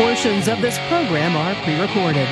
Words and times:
Portions 0.00 0.48
of 0.48 0.62
this 0.62 0.78
program 0.88 1.36
are 1.36 1.54
pre-recorded. 1.62 2.26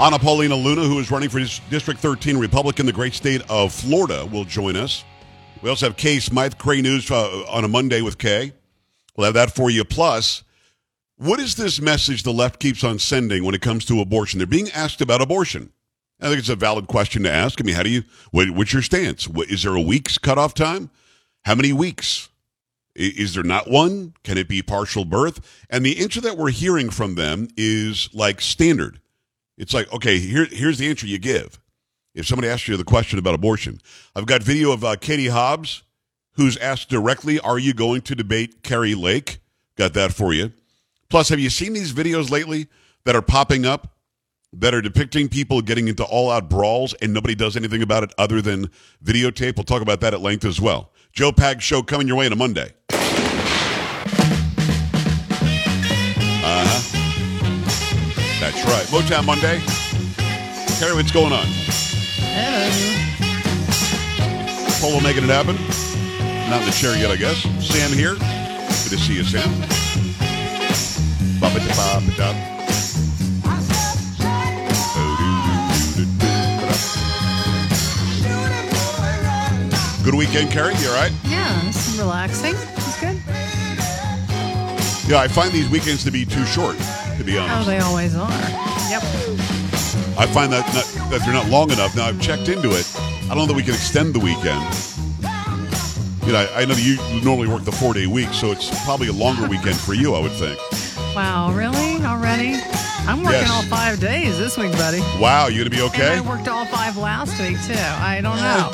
Anna 0.00 0.18
Paulina 0.18 0.56
Luna, 0.56 0.84
who 0.84 0.98
is 0.98 1.10
running 1.10 1.28
for 1.28 1.40
District 1.68 2.00
13 2.00 2.38
Republican 2.38 2.86
the 2.86 2.92
great 2.92 3.12
state 3.12 3.42
of 3.50 3.70
Florida, 3.70 4.24
will 4.24 4.46
join 4.46 4.74
us. 4.74 5.04
We 5.60 5.68
also 5.68 5.88
have 5.88 5.98
Kay 5.98 6.20
Smythe, 6.20 6.54
Cray 6.56 6.80
News 6.80 7.10
uh, 7.10 7.44
on 7.50 7.64
a 7.64 7.68
Monday 7.68 8.00
with 8.00 8.16
Kay. 8.16 8.54
We'll 9.14 9.26
have 9.26 9.34
that 9.34 9.54
for 9.54 9.68
you. 9.68 9.84
Plus, 9.84 10.42
what 11.18 11.38
is 11.38 11.56
this 11.56 11.82
message 11.82 12.22
the 12.22 12.32
left 12.32 12.60
keeps 12.60 12.82
on 12.82 12.98
sending 12.98 13.44
when 13.44 13.54
it 13.54 13.60
comes 13.60 13.84
to 13.84 14.00
abortion? 14.00 14.38
They're 14.38 14.46
being 14.46 14.70
asked 14.70 15.02
about 15.02 15.20
abortion. 15.20 15.70
I 16.18 16.28
think 16.28 16.38
it's 16.38 16.48
a 16.48 16.56
valid 16.56 16.86
question 16.86 17.24
to 17.24 17.30
ask. 17.30 17.60
I 17.60 17.64
mean, 17.64 17.74
how 17.74 17.82
do 17.82 17.90
you, 17.90 18.04
what, 18.30 18.48
what's 18.52 18.72
your 18.72 18.80
stance? 18.80 19.28
What, 19.28 19.50
is 19.50 19.64
there 19.64 19.76
a 19.76 19.82
week's 19.82 20.16
cutoff 20.16 20.54
time? 20.54 20.88
How 21.42 21.54
many 21.54 21.74
weeks? 21.74 22.30
Is 22.94 23.34
there 23.34 23.44
not 23.44 23.68
one? 23.68 24.14
Can 24.24 24.38
it 24.38 24.48
be 24.48 24.62
partial 24.62 25.04
birth? 25.04 25.64
And 25.68 25.84
the 25.84 26.00
answer 26.00 26.22
that 26.22 26.38
we're 26.38 26.52
hearing 26.52 26.88
from 26.88 27.16
them 27.16 27.48
is 27.58 28.08
like 28.14 28.40
standard. 28.40 28.98
It's 29.60 29.74
like, 29.74 29.92
okay, 29.92 30.18
here, 30.18 30.46
here's 30.50 30.78
the 30.78 30.88
answer 30.88 31.06
you 31.06 31.18
give. 31.18 31.60
If 32.14 32.26
somebody 32.26 32.48
asks 32.48 32.66
you 32.66 32.78
the 32.78 32.82
question 32.82 33.18
about 33.18 33.34
abortion, 33.34 33.78
I've 34.16 34.24
got 34.24 34.42
video 34.42 34.72
of 34.72 34.82
uh, 34.82 34.96
Katie 34.96 35.28
Hobbs, 35.28 35.82
who's 36.32 36.56
asked 36.56 36.88
directly, 36.88 37.38
Are 37.38 37.58
you 37.58 37.74
going 37.74 38.00
to 38.02 38.14
debate 38.14 38.62
Kari 38.62 38.94
Lake? 38.94 39.40
Got 39.76 39.92
that 39.92 40.14
for 40.14 40.32
you. 40.32 40.52
Plus, 41.10 41.28
have 41.28 41.38
you 41.38 41.50
seen 41.50 41.74
these 41.74 41.92
videos 41.92 42.30
lately 42.30 42.68
that 43.04 43.14
are 43.14 43.20
popping 43.20 43.66
up 43.66 43.98
that 44.54 44.72
are 44.72 44.80
depicting 44.80 45.28
people 45.28 45.60
getting 45.60 45.88
into 45.88 46.04
all 46.04 46.30
out 46.30 46.48
brawls 46.48 46.94
and 46.94 47.12
nobody 47.12 47.34
does 47.34 47.54
anything 47.54 47.82
about 47.82 48.02
it 48.02 48.14
other 48.16 48.40
than 48.40 48.70
videotape? 49.04 49.56
We'll 49.56 49.64
talk 49.64 49.82
about 49.82 50.00
that 50.00 50.14
at 50.14 50.22
length 50.22 50.46
as 50.46 50.58
well. 50.58 50.90
Joe 51.12 51.32
Pag 51.32 51.60
Show 51.60 51.82
coming 51.82 52.08
your 52.08 52.16
way 52.16 52.24
on 52.24 52.32
a 52.32 52.36
Monday. 52.36 52.72
That's 58.50 58.64
right. 58.64 58.84
Motown 58.86 59.24
Monday. 59.26 59.60
Kari, 60.80 60.94
what's 60.96 61.12
going 61.12 61.32
on? 61.32 61.44
Hello. 62.34 62.66
Polo 64.80 65.00
making 65.00 65.22
it 65.22 65.30
happen. 65.30 65.54
Not 66.50 66.62
in 66.62 66.66
the 66.66 66.72
chair 66.72 66.96
yet, 66.96 67.12
I 67.12 67.16
guess. 67.16 67.42
Sam 67.64 67.92
here. 67.92 68.14
Good 68.14 68.90
to 68.90 68.98
see 68.98 69.14
you, 69.14 69.22
Sam. 69.22 69.48
Good 80.02 80.14
weekend, 80.16 80.50
Kari. 80.50 80.74
You 80.74 80.88
all 80.88 80.94
right? 80.94 81.12
Yeah, 81.24 81.68
it's 81.68 81.96
relaxing. 81.96 82.56
It's 82.56 82.98
good. 83.00 83.16
Yeah, 85.08 85.20
I 85.20 85.28
find 85.28 85.52
these 85.52 85.68
weekends 85.68 86.02
to 86.04 86.10
be 86.10 86.24
too 86.24 86.44
short, 86.46 86.76
to 87.20 87.24
be 87.24 87.36
honest. 87.38 87.68
Oh, 87.68 87.70
they 87.70 87.78
always 87.78 88.16
are. 88.16 88.30
Yep. 88.88 89.02
I 90.16 90.26
find 90.32 90.50
that 90.52 90.64
not, 90.74 91.10
that 91.10 91.20
they're 91.24 91.34
not 91.34 91.48
long 91.48 91.70
enough. 91.70 91.94
Now 91.94 92.06
I've 92.06 92.20
checked 92.20 92.48
into 92.48 92.70
it. 92.70 92.90
I 92.96 93.28
don't 93.28 93.38
know 93.38 93.46
that 93.46 93.56
we 93.56 93.62
can 93.62 93.74
extend 93.74 94.14
the 94.14 94.20
weekend. 94.20 94.64
You 96.26 96.32
know, 96.32 96.46
I, 96.54 96.62
I 96.62 96.64
know 96.64 96.74
you 96.74 96.96
normally 97.22 97.48
work 97.48 97.64
the 97.64 97.72
four 97.72 97.92
day 97.92 98.06
week, 98.06 98.30
so 98.32 98.52
it's 98.52 98.70
probably 98.84 99.08
a 99.08 99.12
longer 99.12 99.46
weekend 99.46 99.76
for 99.76 99.92
you. 99.94 100.14
I 100.14 100.20
would 100.20 100.32
think. 100.32 100.58
Wow, 101.14 101.52
really? 101.52 102.02
Already? 102.04 102.56
I'm 103.06 103.22
working 103.22 103.40
Yes. 103.40 103.50
all 103.50 103.62
five 103.64 104.00
days 104.00 104.38
this 104.38 104.56
week, 104.56 104.72
buddy. 104.72 105.00
Wow, 105.20 105.48
you 105.48 105.58
gonna 105.58 105.70
be 105.70 105.82
okay? 105.82 106.18
And 106.18 106.26
I 106.26 106.28
worked 106.28 106.48
all 106.48 106.64
five 106.66 106.96
last 106.96 107.38
week 107.40 107.60
too. 107.66 107.74
I 107.74 108.20
don't 108.22 108.36
know. 108.36 108.70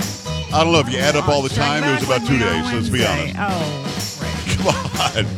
I 0.56 0.62
don't 0.62 0.72
know 0.72 0.80
if 0.80 0.90
you 0.92 0.98
add 0.98 1.16
up 1.16 1.28
all 1.28 1.42
the 1.42 1.48
Check 1.48 1.58
time. 1.58 1.84
It 1.84 1.94
was 1.94 2.04
about 2.04 2.26
two 2.26 2.38
days. 2.38 2.72
Let's 2.72 2.88
be 2.88 3.04
honest. 3.04 3.34
Oh, 3.38 4.18
great. 4.20 4.58
Come 4.58 5.36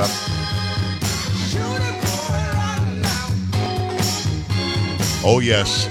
on. 0.00 0.35
Oh 5.28 5.40
yes. 5.40 5.88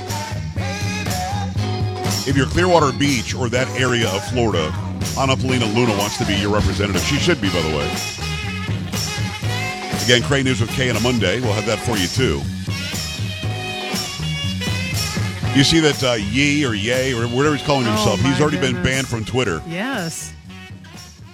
If 2.25 2.37
you're 2.37 2.47
Clearwater 2.47 2.97
Beach 2.97 3.35
or 3.35 3.49
that 3.49 3.67
area 3.79 4.09
of 4.09 4.23
Florida, 4.29 4.73
Anna 5.19 5.35
Paulina 5.35 5.65
Luna 5.65 5.95
wants 5.97 6.17
to 6.19 6.25
be 6.25 6.35
your 6.35 6.51
representative. 6.53 7.01
She 7.01 7.17
should 7.17 7.41
be, 7.41 7.49
by 7.49 7.61
the 7.61 7.75
way. 7.75 7.85
Again, 10.05 10.23
Cray 10.23 10.41
News 10.41 10.61
with 10.61 10.69
Kay 10.71 10.89
on 10.89 10.95
a 10.95 11.01
Monday. 11.01 11.41
We'll 11.41 11.51
have 11.51 11.65
that 11.65 11.79
for 11.79 11.97
you 11.97 12.07
too. 12.07 12.41
You 15.57 15.63
see 15.65 15.81
that 15.81 16.01
uh, 16.01 16.13
Yee 16.13 16.65
or 16.65 16.73
Yay 16.73 17.13
or 17.13 17.27
whatever 17.27 17.55
he's 17.55 17.65
calling 17.65 17.87
Oh, 17.87 17.91
himself, 17.91 18.21
he's 18.21 18.39
my 18.39 18.41
already 18.41 18.59
been 18.59 18.81
banned 18.83 19.07
from 19.07 19.25
Twitter. 19.25 19.61
Yes. 19.67 20.33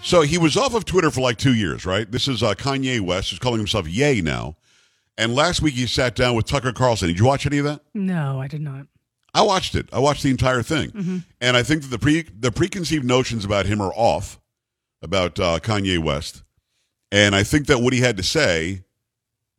So 0.01 0.22
he 0.22 0.40
was 0.40 0.57
off 0.57 0.73
of 0.73 0.85
Twitter 0.85 1.11
for 1.11 1.22
like 1.22 1.38
two 1.38 1.53
years, 1.53 1.85
right? 1.85 2.11
This 2.11 2.28
is 2.28 2.41
uh, 2.41 2.56
Kanye 2.56 3.00
West, 3.00 3.29
who's 3.29 3.40
calling 3.40 3.59
himself 3.59 3.88
Yay 3.88 4.22
now. 4.22 4.56
And 5.17 5.35
last 5.35 5.61
week 5.61 5.75
he 5.75 5.85
sat 5.88 6.16
down 6.16 6.35
with 6.35 6.45
Tucker 6.45 6.72
Carlson. 6.73 7.07
Did 7.09 7.19
you 7.19 7.25
watch 7.25 7.45
any 7.45 7.57
of 7.59 7.66
that? 7.66 7.81
No, 7.94 8.39
I 8.41 8.47
did 8.47 8.61
not. 8.61 8.88
I 9.33 9.44
watched 9.44 9.75
it. 9.75 9.88
I 9.94 9.99
watched 9.99 10.23
the 10.23 10.29
entire 10.29 10.61
thing, 10.63 10.91
Mm-hmm. 10.91 11.17
and 11.39 11.55
I 11.55 11.63
think 11.63 11.83
that 11.83 11.88
the 11.89 11.99
pre 11.99 12.23
the 12.23 12.51
preconceived 12.51 13.05
notions 13.05 13.45
about 13.45 13.66
him 13.66 13.79
are 13.79 13.94
off 13.95 14.39
about 15.01 15.39
uh, 15.39 15.59
Kanye 15.59 15.99
West, 15.99 16.44
and 17.11 17.33
I 17.33 17.44
think 17.44 17.67
that 17.67 17.79
what 17.79 17.94
he 17.94 17.99
had 18.01 18.17
to 18.17 18.23
say 18.23 18.83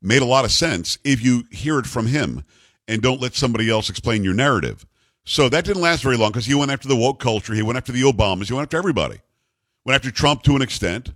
made 0.02 0.20
a 0.20 0.26
lot 0.26 0.44
of 0.44 0.50
sense 0.52 0.98
if 1.04 1.22
you 1.24 1.44
hear 1.50 1.78
it 1.78 1.86
from 1.86 2.06
him 2.06 2.44
and 2.88 3.00
don't 3.00 3.20
let 3.20 3.34
somebody 3.34 3.70
else 3.70 3.88
explain 3.88 4.22
your 4.24 4.34
narrative. 4.34 4.84
So 5.24 5.48
that 5.48 5.64
didn't 5.64 5.80
last 5.82 6.02
very 6.02 6.16
long 6.18 6.32
because 6.32 6.46
he 6.46 6.54
went 6.54 6.70
after 6.72 6.88
the 6.88 6.96
woke 6.96 7.18
culture, 7.20 7.54
he 7.54 7.62
went 7.62 7.76
after 7.78 7.92
the 7.92 8.02
Obamas, 8.02 8.48
he 8.48 8.52
went 8.54 8.64
after 8.66 8.76
everybody, 8.76 9.20
went 9.86 9.94
after 9.94 10.10
Trump 10.10 10.42
to 10.42 10.56
an 10.56 10.60
extent, 10.62 11.12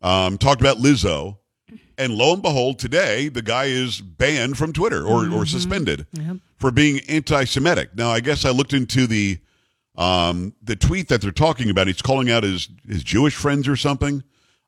um, 0.00 0.38
talked 0.38 0.60
about 0.60 0.78
Lizzo. 0.78 1.38
And 1.98 2.12
lo 2.14 2.34
and 2.34 2.42
behold, 2.42 2.78
today 2.78 3.28
the 3.28 3.40
guy 3.42 3.64
is 3.66 4.00
banned 4.00 4.58
from 4.58 4.72
Twitter 4.72 5.04
or, 5.06 5.30
or 5.32 5.46
suspended 5.46 6.06
Yep. 6.12 6.36
for 6.58 6.70
being 6.70 7.00
anti-Semitic. 7.08 7.96
Now, 7.96 8.10
I 8.10 8.20
guess 8.20 8.44
I 8.44 8.50
looked 8.50 8.72
into 8.74 9.06
the 9.06 9.38
um, 9.96 10.54
the 10.62 10.76
tweet 10.76 11.08
that 11.08 11.22
they're 11.22 11.30
talking 11.30 11.70
about. 11.70 11.86
He's 11.86 12.02
calling 12.02 12.30
out 12.30 12.42
his 12.42 12.68
his 12.86 13.02
Jewish 13.02 13.34
friends 13.34 13.66
or 13.66 13.76
something. 13.76 14.22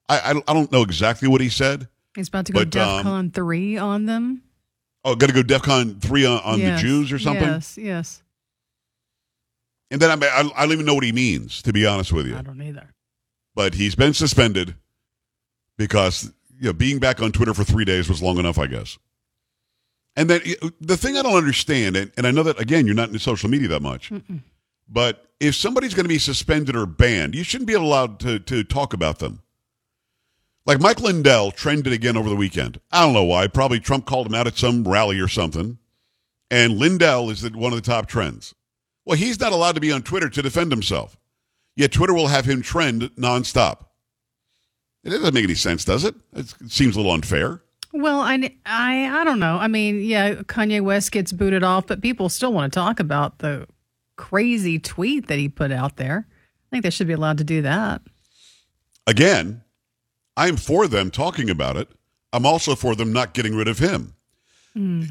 I 0.09 0.31
I, 0.31 0.33
don't- 0.33 0.45
I 0.51 0.55
don't 0.55 0.73
know 0.73 0.83
exactly 0.83 1.29
what 1.29 1.43
he 1.43 1.51
said. 1.51 1.89
He's 2.15 2.29
about 2.29 2.47
to 2.47 2.53
go 2.53 2.65
But, 2.65 2.75
um, 2.77 3.05
DEFCON 3.05 3.35
3 3.35 3.77
on 3.77 4.07
them. 4.07 4.43
Oh, 5.05 5.15
got 5.15 5.29
to 5.29 5.33
go 5.35 5.43
DefCon 5.43 6.01
three 6.01 6.27
on, 6.27 6.41
on 6.41 6.59
Yes. 6.59 6.81
the 6.81 6.87
Jews 6.89 7.13
or 7.13 7.19
something. 7.21 7.45
Yes, 7.47 7.79
yes. 7.79 8.23
And 9.91 10.01
then 10.03 10.11
I, 10.23 10.27
I 10.27 10.51
I 10.57 10.63
don't 10.65 10.73
even 10.73 10.87
know 10.87 10.95
what 10.95 11.05
he 11.05 11.13
means 11.13 11.63
to 11.63 11.73
be 11.73 11.87
honest 11.87 12.13
with 12.13 12.27
you. 12.27 12.37
I 12.37 12.43
don't 12.43 12.61
either. 12.61 12.93
But 13.55 13.75
he's 13.75 13.95
been 13.95 14.13
suspended 14.15 14.75
because 15.77 16.33
you 16.59 16.67
know 16.67 16.73
being 16.73 16.99
back 16.99 17.23
on 17.23 17.33
Twitter 17.33 17.55
for 17.55 17.65
three 17.65 17.85
days 17.85 18.09
was 18.09 18.23
long 18.23 18.39
enough, 18.39 18.59
I 18.59 18.67
guess. 18.67 18.99
And 20.17 20.29
then 20.29 20.41
the 20.81 20.97
thing 20.97 21.17
I 21.17 21.23
don't 21.23 21.37
understand, 21.37 21.97
and, 21.97 22.11
and 22.17 22.27
I 22.27 22.31
know 22.31 22.43
that 22.43 22.61
again, 22.61 22.87
you're 22.87 22.95
not 22.95 23.11
in 23.11 23.19
social 23.19 23.49
media 23.49 23.69
that 23.69 23.83
much, 23.83 24.13
but 24.89 25.27
if 25.41 25.55
somebody's 25.55 25.95
going 25.95 26.05
to 26.05 26.09
be 26.09 26.19
suspended 26.19 26.75
or 26.75 26.87
banned, 26.87 27.35
you 27.35 27.45
shouldn't 27.45 27.69
be 27.69 27.75
allowed 27.75 28.19
to 28.21 28.39
to 28.41 28.65
talk 28.65 28.93
about 28.93 29.19
them. 29.19 29.43
Like 30.67 30.81
Mike 30.81 31.01
Lindell 31.01 31.51
trended 31.51 31.95
again 31.95 32.17
over 32.17 32.29
the 32.29 32.37
weekend. 32.37 32.79
I 32.93 33.03
don't 33.03 33.15
know 33.15 33.25
why. 33.25 33.47
Probably 33.47 33.81
Trump 33.81 34.05
called 34.05 34.27
him 34.27 34.35
out 34.35 34.47
at 34.47 34.59
some 34.59 34.87
rally 34.87 35.19
or 35.19 35.29
something. 35.29 35.79
And 36.51 36.79
Lindell 36.79 37.31
is 37.31 37.41
the, 37.41 37.51
one 37.51 37.73
of 37.73 37.83
the 37.83 37.91
top 37.91 38.07
trends. 38.07 38.55
Well, 39.07 39.17
he's 39.17 39.41
not 39.41 39.53
allowed 39.53 39.77
to 39.77 39.81
be 39.81 39.91
on 39.91 40.03
Twitter 40.03 40.29
to 40.29 40.43
defend 40.43 40.71
himself. 40.71 41.17
Yet 41.75 41.93
Twitter 41.93 42.13
will 42.13 42.29
have 42.29 42.45
him 42.45 42.61
trend 42.61 43.03
nonstop. 43.17 43.87
It 45.05 45.11
doesn't 45.11 45.35
make 45.35 45.45
any 45.45 45.55
sense, 45.55 45.85
does 45.85 46.05
it? 46.05 46.15
It 46.35 46.55
seems 46.69 46.97
a 46.97 46.99
little 46.99 47.13
unfair. 47.13 47.63
Well, 47.93 48.21
I, 48.21 48.55
I, 48.67 49.21
I 49.21 49.25
don't 49.25 49.39
know. 49.39 49.57
I 49.57 49.69
mean, 49.69 50.01
yeah, 50.01 50.35
Kanye 50.35 50.81
West 50.83 51.13
gets 51.13 51.33
booted 51.33 51.63
off, 51.63 51.87
but 51.87 52.03
people 52.03 52.29
still 52.29 52.53
want 52.53 52.73
to 52.73 52.79
talk 52.79 53.01
about 53.01 53.39
the 53.39 53.67
crazy 54.17 54.79
tweet 54.79 55.29
that 55.29 55.39
he 55.39 55.49
put 55.49 55.73
out 55.73 55.97
there. 55.97 56.27
I 56.29 56.67
think 56.71 56.83
they 56.83 56.91
should 56.91 57.07
be 57.07 57.15
allowed 57.15 57.39
to 57.39 57.45
do 57.45 57.63
that. 57.63 58.03
Again, 59.07 59.63
I'm 60.37 60.57
for 60.57 60.87
them 60.87 61.11
talking 61.11 61.49
about 61.49 61.77
it. 61.77 61.89
I'm 62.33 62.45
also 62.45 62.75
for 62.75 62.95
them 62.95 63.13
not 63.13 63.33
getting 63.33 63.55
rid 63.55 63.69
of 63.69 63.79
him. 63.79 64.15
Hmm. 64.75 65.05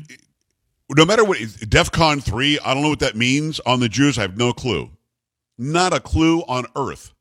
No 0.91 1.03
matter 1.05 1.23
what, 1.25 1.39
DEFCON 1.39 2.23
3, 2.23 2.59
I 2.59 2.73
don't 2.73 2.83
know 2.83 2.89
what 2.89 2.99
that 2.99 3.15
means 3.15 3.59
on 3.61 3.79
the 3.79 3.89
Jews. 3.89 4.17
I 4.17 4.21
have 4.21 4.37
no 4.37 4.53
clue. 4.53 4.91
Not 5.57 5.93
a 5.93 5.99
clue 5.99 6.41
on 6.41 6.65
earth. 6.75 7.13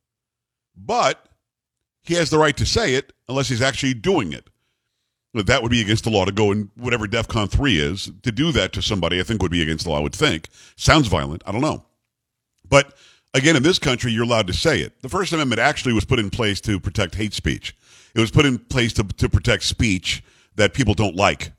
But 0.76 1.26
he 2.06 2.14
has 2.14 2.30
the 2.30 2.38
right 2.38 2.56
to 2.56 2.66
say 2.66 2.94
it 2.94 3.12
unless 3.28 3.48
he's 3.48 3.62
actually 3.62 3.94
doing 3.94 4.32
it. 4.32 4.48
That 5.34 5.62
would 5.62 5.70
be 5.70 5.82
against 5.82 6.04
the 6.04 6.10
law 6.10 6.24
to 6.24 6.32
go 6.32 6.50
in 6.50 6.70
whatever 6.76 7.06
DEFCON 7.06 7.50
3 7.50 7.78
is. 7.78 8.10
To 8.22 8.32
do 8.32 8.52
that 8.52 8.72
to 8.72 8.82
somebody, 8.82 9.20
I 9.20 9.22
think 9.22 9.42
would 9.42 9.50
be 9.50 9.62
against 9.62 9.84
the 9.84 9.90
law, 9.90 9.98
I 9.98 10.02
would 10.02 10.14
think. 10.14 10.48
Sounds 10.76 11.08
violent. 11.08 11.42
I 11.46 11.52
don't 11.52 11.60
know. 11.60 11.84
But 12.68 12.94
again, 13.34 13.54
in 13.54 13.62
this 13.62 13.78
country, 13.78 14.12
you're 14.12 14.24
allowed 14.24 14.46
to 14.46 14.54
say 14.54 14.80
it. 14.80 15.02
The 15.02 15.10
First 15.10 15.32
Amendment 15.32 15.60
actually 15.60 15.92
was 15.92 16.06
put 16.06 16.18
in 16.18 16.30
place 16.30 16.60
to 16.62 16.80
protect 16.80 17.16
hate 17.16 17.34
speech. 17.34 17.76
It 18.14 18.20
was 18.20 18.30
put 18.30 18.46
in 18.46 18.58
place 18.58 18.94
to, 18.94 19.04
to 19.04 19.28
protect 19.28 19.64
speech 19.64 20.24
that 20.54 20.72
people 20.72 20.94
don't 20.94 21.16
like. 21.16 21.52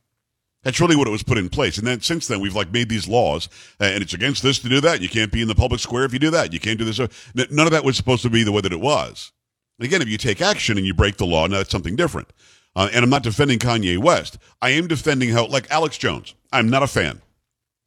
That's 0.63 0.81
really 0.81 0.95
what 0.95 1.07
it 1.07 1.11
was 1.11 1.23
put 1.23 1.37
in 1.37 1.49
place. 1.49 1.77
And 1.77 1.85
then 1.85 2.01
since 2.01 2.27
then, 2.27 2.39
we've 2.39 2.55
like 2.55 2.71
made 2.71 2.89
these 2.89 3.07
laws, 3.07 3.47
uh, 3.79 3.85
and 3.85 4.01
it's 4.01 4.13
against 4.13 4.41
this 4.41 4.59
to 4.59 4.69
do 4.69 4.81
that. 4.81 5.01
You 5.01 5.07
can't 5.07 5.31
be 5.31 5.41
in 5.41 5.47
the 5.47 5.55
public 5.55 5.79
square 5.79 6.03
if 6.03 6.13
you 6.13 6.19
do 6.19 6.31
that. 6.31 6.51
You 6.51 6.59
can't 6.59 6.79
do 6.79 6.83
this. 6.83 6.99
None 7.35 7.67
of 7.67 7.71
that 7.71 7.83
was 7.83 7.95
supposed 7.95 8.23
to 8.23 8.29
be 8.29 8.43
the 8.43 8.51
way 8.51 8.61
that 8.61 8.73
it 8.73 8.81
was. 8.81 9.31
Again, 9.79 10.01
if 10.01 10.07
you 10.09 10.17
take 10.17 10.41
action 10.41 10.77
and 10.77 10.85
you 10.87 10.93
break 10.93 11.17
the 11.17 11.25
law, 11.25 11.45
now 11.47 11.57
that's 11.57 11.71
something 11.71 11.95
different. 11.95 12.31
Uh, 12.75 12.89
and 12.93 13.03
I'm 13.03 13.09
not 13.09 13.23
defending 13.23 13.59
Kanye 13.59 13.97
West. 13.97 14.37
I 14.61 14.71
am 14.71 14.87
defending 14.87 15.29
how, 15.29 15.47
like 15.47 15.69
Alex 15.71 15.97
Jones, 15.97 16.33
I'm 16.51 16.69
not 16.69 16.83
a 16.83 16.87
fan. 16.87 17.21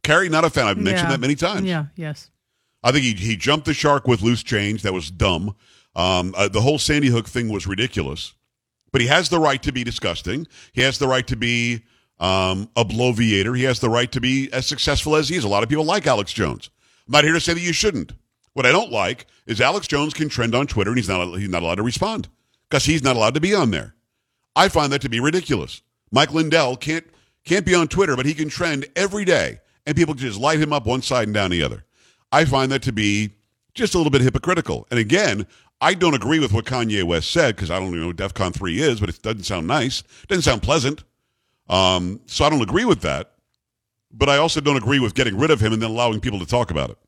Carrie, 0.03 0.29
not 0.29 0.45
a 0.45 0.51
fan. 0.51 0.67
I've 0.67 0.79
mentioned 0.79 1.09
Yeah. 1.09 1.17
that 1.17 1.21
many 1.21 1.35
times. 1.35 1.67
Yeah, 1.67 1.87
yes. 1.97 2.31
I 2.83 2.93
think 2.93 3.05
he, 3.05 3.13
he 3.15 3.37
jumped 3.37 3.67
the 3.67 3.75
shark 3.75 4.09
with 4.09 4.23
loose 4.23 4.43
change. 4.43 4.83
That 4.83 4.93
was 4.95 5.11
dumb. 5.11 5.55
Um, 5.95 6.35
uh, 6.37 6.49
the 6.49 6.61
whole 6.61 6.79
Sandy 6.79 7.09
Hook 7.09 7.29
thing 7.29 7.49
was 7.49 7.67
ridiculous. 7.67 8.35
But 8.93 9.01
he 9.01 9.07
has 9.09 9.29
the 9.29 9.39
right 9.39 9.63
to 9.63 9.73
be 9.73 9.85
disgusting. 9.85 10.47
He 10.73 10.81
has 10.83 10.99
the 10.99 11.07
right 11.07 11.27
to 11.29 11.37
be 11.37 11.85
um, 12.19 12.69
a 12.77 12.85
bloviator. 12.85 13.57
He 13.57 13.65
has 13.65 13.79
the 13.81 13.91
right 13.91 14.11
to 14.13 14.21
be 14.21 14.49
as 14.53 14.67
successful 14.67 15.15
as 15.15 15.29
he 15.29 15.37
is. 15.37 15.45
A 15.45 15.49
lot 15.49 15.63
of 15.63 15.69
people 15.69 15.85
like 15.85 16.07
Alex 16.07 16.33
Jones. 16.33 16.71
I'm 17.07 17.13
not 17.13 17.25
here 17.25 17.35
to 17.35 17.41
say 17.41 17.55
that 17.55 17.61
you 17.61 17.73
shouldn't. 17.73 18.13
What 18.61 18.67
I 18.67 18.73
don't 18.73 18.93
like 18.93 19.25
is 19.47 19.59
Alex 19.59 19.89
Jones 19.89 20.13
can 20.13 20.29
trend 20.29 20.55
on 20.55 20.67
Twitter 20.67 20.91
and 20.91 20.99
he's 20.99 21.09
not 21.09 21.35
he's 21.39 21.49
not 21.49 21.63
allowed 21.63 21.77
to 21.77 21.83
respond 21.83 22.29
because 22.69 22.85
he's 22.85 23.03
not 23.03 23.17
allowed 23.17 23.33
to 23.33 23.41
be 23.41 23.55
on 23.55 23.71
there. 23.71 23.95
I 24.55 24.69
find 24.69 24.93
that 24.93 25.01
to 25.01 25.09
be 25.09 25.19
ridiculous. 25.19 25.81
Mike 26.11 26.35
Lindell 26.35 26.77
can't 26.77 27.07
can't 27.47 27.65
be 27.65 27.75
on 27.75 27.89
Twitter, 27.89 28.17
but 28.17 28.27
he 28.27 28.35
can 28.35 28.51
trend 28.51 28.85
every 28.95 29.25
day, 29.25 29.61
and 29.87 29.97
people 29.97 30.13
can 30.13 30.25
just 30.25 30.39
light 30.39 30.59
him 30.59 30.75
up 30.75 30.85
one 30.85 31.01
side 31.01 31.27
and 31.27 31.35
down 31.35 31.51
the 31.51 31.63
other. 31.63 31.87
I 32.33 32.45
find 32.45 32.71
that 32.71 32.83
to 32.83 32.93
be 32.93 33.31
just 33.73 33.95
a 33.95 33.97
little 33.97 34.11
bit 34.11 34.21
hypocritical. 34.21 34.87
And 34.91 35.01
again, 35.01 35.47
I 35.81 35.95
don't 35.95 36.13
agree 36.13 36.39
with 36.39 36.53
what 36.53 36.67
Kanye 36.67 37.03
West 37.03 37.31
said 37.31 37.57
because 37.57 37.71
I 37.71 37.79
don't 37.79 37.89
even 37.89 38.01
know 38.01 38.07
what 38.09 38.17
DEFCON 38.17 38.53
3 38.53 38.79
is, 38.79 39.01
but 39.01 39.09
it 39.09 39.23
doesn't 39.23 39.45
sound 39.45 39.69
nice. 39.69 40.01
It 40.01 40.29
doesn't 40.29 40.43
sound 40.43 40.63
pleasant. 40.63 41.03
Um, 41.71 42.21
so 42.27 42.45
I 42.45 42.51
don't 42.51 42.61
agree 42.61 42.85
with 42.85 43.01
that. 43.01 43.33
But 44.13 44.29
I 44.29 44.37
also 44.37 44.61
don't 44.61 44.77
agree 44.77 44.99
with 44.99 45.15
getting 45.15 45.39
rid 45.39 45.51
of 45.51 45.61
him 45.61 45.73
and 45.73 45.81
then 45.81 45.89
allowing 45.89 46.21
people 46.21 46.41
to 46.41 46.47
talk 46.47 46.71
about 46.71 46.91
it. 46.91 46.99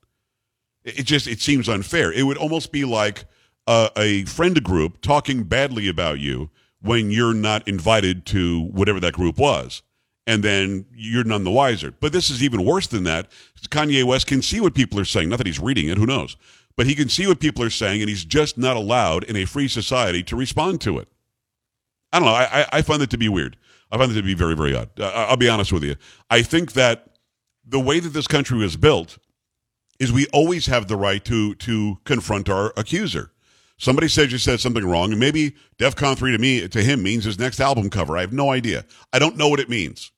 It, 0.85 1.05
just 1.05 1.27
it 1.27 1.41
seems 1.41 1.69
unfair. 1.69 2.13
It 2.13 2.25
would 2.25 2.37
almost 2.37 2.73
be 2.73 2.85
like 2.85 3.25
a, 3.67 3.91
a 3.97 4.25
friend 4.25 4.63
group 4.63 5.01
talking 5.01 5.45
badly 5.45 5.89
about 5.89 6.19
you 6.19 6.51
when 6.81 7.11
you're 7.11 7.35
not 7.35 7.67
invited 7.69 8.27
to 8.27 8.63
whatever 8.73 9.01
that 9.01 9.15
group 9.15 9.39
was. 9.39 9.83
And 10.27 10.43
then 10.45 10.87
you're 10.95 11.25
none 11.25 11.43
the 11.43 11.51
wiser. 11.51 11.93
But 11.99 12.13
this 12.13 12.31
is 12.31 12.45
even 12.45 12.65
worse 12.65 12.87
than 12.87 13.05
that. 13.05 13.29
Kanye 13.69 14.05
West 14.05 14.29
can 14.29 14.41
see 14.41 14.61
what 14.61 14.75
people 14.75 15.01
are 15.01 15.05
saying. 15.05 15.29
Not 15.29 15.39
that 15.39 15.47
he's 15.47 15.59
reading 15.59 15.89
it, 15.89 15.99
who 15.99 16.07
knows? 16.07 16.37
But 16.77 16.87
he 16.87 16.95
can 16.95 17.09
see 17.09 17.27
what 17.27 17.41
people 17.41 17.65
are 17.65 17.71
saying, 17.71 18.01
and 18.01 18.09
he's 18.09 18.25
just 18.25 18.57
not 18.57 18.77
allowed 18.77 19.25
in 19.25 19.37
a 19.37 19.45
free 19.45 19.69
society 19.69 20.23
to 20.25 20.37
respond 20.37 20.81
to 20.83 20.99
it. 20.99 21.09
I 22.13 22.19
don't 22.19 22.27
know. 22.27 22.35
I, 22.35 22.67
I, 22.73 22.83
find 22.83 23.01
that 23.01 23.11
to 23.11 23.19
be 23.19 23.29
weird. 23.29 23.57
I 23.91 23.99
find 23.99 24.11
that 24.11 24.15
to 24.15 24.23
be 24.23 24.35
very, 24.35 24.55
very 24.55 24.77
odd. 24.77 24.89
Uh, 24.99 25.11
I'll 25.29 25.37
be 25.37 25.49
honest 25.49 25.73
with 25.73 25.83
you. 25.83 25.97
I 26.31 26.43
think 26.43 26.73
that 26.73 27.17
the 27.67 27.81
way 27.81 28.01
that 28.01 28.11
this 28.11 28.27
country 28.27 28.59
was 28.59 28.77
built 28.77 29.19
is 30.03 30.13
we 30.13 30.27
always 30.33 30.67
have 30.67 30.89
the 30.89 30.97
right 30.97 31.25
to 31.25 31.55
to 31.55 31.97
confront 32.05 32.49
our 32.49 32.73
accuser. 32.77 33.31
Somebody 33.79 34.09
says 34.09 34.33
you 34.33 34.39
said 34.39 34.59
something 34.59 34.85
wrong, 34.85 35.13
and 35.13 35.21
maybe 35.21 35.55
DEFCON 35.79 36.17
three 36.17 36.33
to 36.33 36.39
me 36.39 36.67
to 36.67 36.83
him 36.83 37.05
means 37.05 37.25
his 37.25 37.39
next 37.39 37.61
album 37.61 37.89
cover. 37.89 38.17
I 38.17 38.23
have 38.23 38.33
no 38.33 38.51
idea. 38.51 38.85
I 39.13 39.21
don't 39.21 39.37
know 39.37 39.49
what 39.49 39.61
it 39.61 39.69
means. 39.69 40.11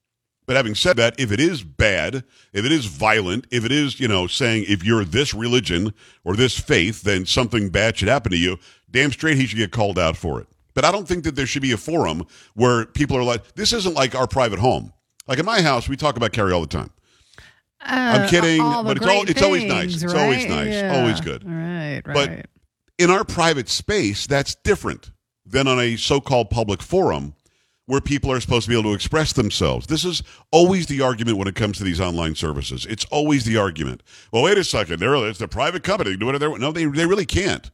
But 0.46 0.56
having 0.56 0.74
said 0.74 0.96
that, 0.96 1.20
if 1.20 1.30
it 1.32 1.40
is 1.40 1.62
bad, 1.62 2.24
if 2.54 2.64
it 2.64 2.72
is 2.72 2.86
violent, 2.86 3.46
if 3.50 3.64
it 3.64 3.72
is, 3.72 4.00
you 4.00 4.08
know, 4.08 4.26
saying 4.26 4.64
if 4.68 4.84
you're 4.84 5.04
this 5.04 5.34
religion 5.34 5.92
or 6.24 6.34
this 6.34 6.58
faith, 6.58 7.02
then 7.02 7.26
something 7.26 7.68
bad 7.68 7.98
should 7.98 8.08
happen 8.08 8.32
to 8.32 8.38
you, 8.38 8.58
damn 8.90 9.12
straight 9.12 9.36
he 9.36 9.46
should 9.46 9.58
get 9.58 9.70
called 9.70 9.98
out 9.98 10.16
for 10.16 10.40
it. 10.40 10.46
But 10.72 10.86
I 10.86 10.92
don't 10.92 11.06
think 11.06 11.24
that 11.24 11.36
there 11.36 11.46
should 11.46 11.62
be 11.62 11.72
a 11.72 11.78
forum 11.78 12.26
where 12.54 12.86
people 12.86 13.16
are 13.18 13.22
like, 13.22 13.54
this 13.54 13.74
isn't 13.74 13.94
like 13.94 14.14
our 14.14 14.26
private 14.26 14.58
home. 14.58 14.94
Like 15.26 15.38
in 15.38 15.46
my 15.46 15.60
house, 15.60 15.88
we 15.88 15.96
talk 15.96 16.16
about 16.16 16.32
Carrie 16.32 16.52
all 16.52 16.62
the 16.62 16.66
time. 16.66 16.90
I'm 17.84 18.28
kidding, 18.28 18.60
Uh, 18.60 18.64
all 18.64 18.84
but 18.84 18.96
it's 18.96 19.06
all- 19.06 19.28
it's 19.28 19.42
always 19.42 19.64
nice. 19.64 19.90
things, 19.90 20.02
It's 20.04 20.14
always 20.14 20.46
nice. 20.46 20.68
Yeah. 20.72 20.98
Always 21.00 21.20
good. 21.20 21.44
Right, 21.44 22.02
right. 22.04 22.14
But 22.14 22.46
in 22.98 23.10
our 23.10 23.24
private 23.24 23.68
space, 23.68 24.26
that's 24.26 24.54
different 24.56 25.10
than 25.46 25.66
on 25.68 25.78
a 25.80 25.96
so 25.96 26.20
called 26.20 26.50
public 26.50 26.82
forum 26.82 27.34
where 27.86 28.00
people 28.00 28.32
are 28.32 28.40
supposed 28.40 28.64
to 28.64 28.70
be 28.70 28.78
able 28.78 28.90
to 28.90 28.94
express 28.94 29.34
themselves. 29.34 29.86
This 29.86 30.04
is 30.06 30.22
always 30.50 30.86
the 30.86 31.02
argument 31.02 31.36
when 31.36 31.46
it 31.48 31.54
comes 31.54 31.76
to 31.78 31.84
these 31.84 32.00
online 32.00 32.34
services. 32.34 32.86
It's 32.88 33.04
always 33.06 33.44
the 33.44 33.58
argument. 33.58 34.02
Well, 34.32 34.42
wait 34.42 34.56
a 34.56 34.64
second. 34.64 35.00
They're, 35.00 35.14
it's 35.28 35.40
a 35.42 35.48
private 35.48 35.82
company. 35.82 36.10
They 36.12 36.16
do 36.16 36.24
whatever 36.26 36.44
they 36.44 36.48
want. 36.48 36.62
No, 36.62 36.72
they, 36.72 36.86
they 36.86 37.04
really 37.04 37.26
can't. 37.26 37.70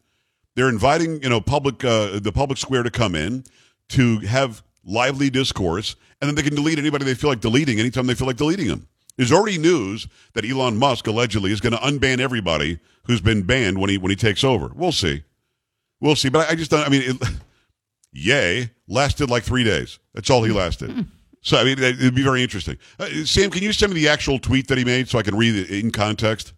They're 0.56 0.68
inviting, 0.68 1.22
you 1.22 1.28
know, 1.28 1.40
public 1.40 1.84
uh, 1.84 2.18
the 2.18 2.32
public 2.32 2.58
square 2.58 2.82
to 2.82 2.90
come 2.90 3.14
in 3.14 3.44
to 3.90 4.18
have 4.20 4.64
lively 4.84 5.30
discourse, 5.30 5.94
and 6.20 6.26
then 6.28 6.34
they 6.34 6.42
can 6.42 6.56
delete 6.56 6.78
anybody 6.80 7.04
they 7.04 7.14
feel 7.14 7.30
like 7.30 7.40
deleting 7.40 7.78
anytime 7.78 8.06
they 8.08 8.14
feel 8.14 8.26
like 8.26 8.36
deleting 8.36 8.66
them. 8.66 8.88
There's 9.16 9.32
already 9.32 9.58
news 9.58 10.06
that 10.34 10.44
Elon 10.48 10.76
Musk 10.78 11.06
allegedly 11.06 11.52
is 11.52 11.60
going 11.60 11.72
to 11.72 11.78
unban 11.78 12.20
everybody 12.20 12.78
who's 13.04 13.20
been 13.20 13.42
banned 13.42 13.78
when 13.78 13.90
he 13.90 13.98
when 13.98 14.10
he 14.10 14.16
takes 14.16 14.42
over. 14.44 14.70
We'll 14.74 14.92
see, 14.92 15.24
we'll 16.00 16.16
see. 16.16 16.28
But 16.30 16.48
I, 16.48 16.52
I 16.52 16.54
just 16.54 16.70
don't. 16.70 16.86
I 16.86 16.88
mean, 16.88 17.02
it, 17.04 17.28
yay 18.12 18.70
lasted 18.88 19.30
like 19.30 19.42
three 19.42 19.64
days. 19.64 19.98
That's 20.14 20.30
all 20.30 20.42
he 20.42 20.52
lasted. 20.52 21.06
So 21.42 21.56
I 21.56 21.64
mean, 21.64 21.78
it- 21.78 21.98
it'd 21.98 22.14
be 22.14 22.22
very 22.22 22.42
interesting. 22.42 22.76
Uh, 22.98 23.06
Sam, 23.24 23.48
can 23.48 23.62
you 23.62 23.72
send 23.72 23.94
me 23.94 24.00
the 24.02 24.10
actual 24.10 24.38
tweet 24.38 24.68
that 24.68 24.76
he 24.76 24.84
made 24.84 25.08
so 25.08 25.18
I 25.18 25.22
can 25.22 25.34
read 25.34 25.54
it 25.56 25.70
in 25.70 25.90
context? 25.90 26.52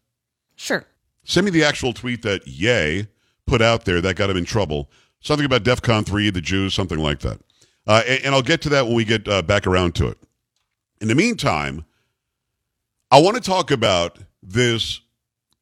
Sure. 0.57 0.85
Send 1.23 1.45
me 1.45 1.53
the 1.53 1.63
actual 1.63 1.93
tweet 1.93 2.23
that 2.23 2.45
Yay 2.49 3.07
put 3.47 3.63
out 3.63 3.85
there 3.85 4.01
that 4.01 4.17
got 4.17 4.29
him 4.29 4.37
in 4.37 4.45
trouble. 4.45 4.91
Something 5.21 5.47
about 5.47 5.63
DEFCON 5.63 6.05
3, 6.05 6.31
the 6.31 6.41
Jews, 6.41 6.75
something 6.75 6.99
like 6.99 7.21
that. 7.21 7.39
Uh, 7.87 8.03
and, 8.09 8.25
and 8.25 8.35
I'll 8.35 8.43
get 8.43 8.61
to 8.63 8.69
that 8.71 8.87
when 8.87 8.97
we 8.97 9.05
get 9.05 9.29
uh, 9.29 9.41
back 9.43 9.69
around 9.69 9.95
to 9.95 10.09
it. 10.09 10.19
In 11.01 11.07
the 11.07 11.15
meantime, 11.15 11.85
I 13.13 13.21
want 13.21 13.37
to 13.37 13.43
talk 13.43 13.71
about 13.71 14.21
this 14.43 15.03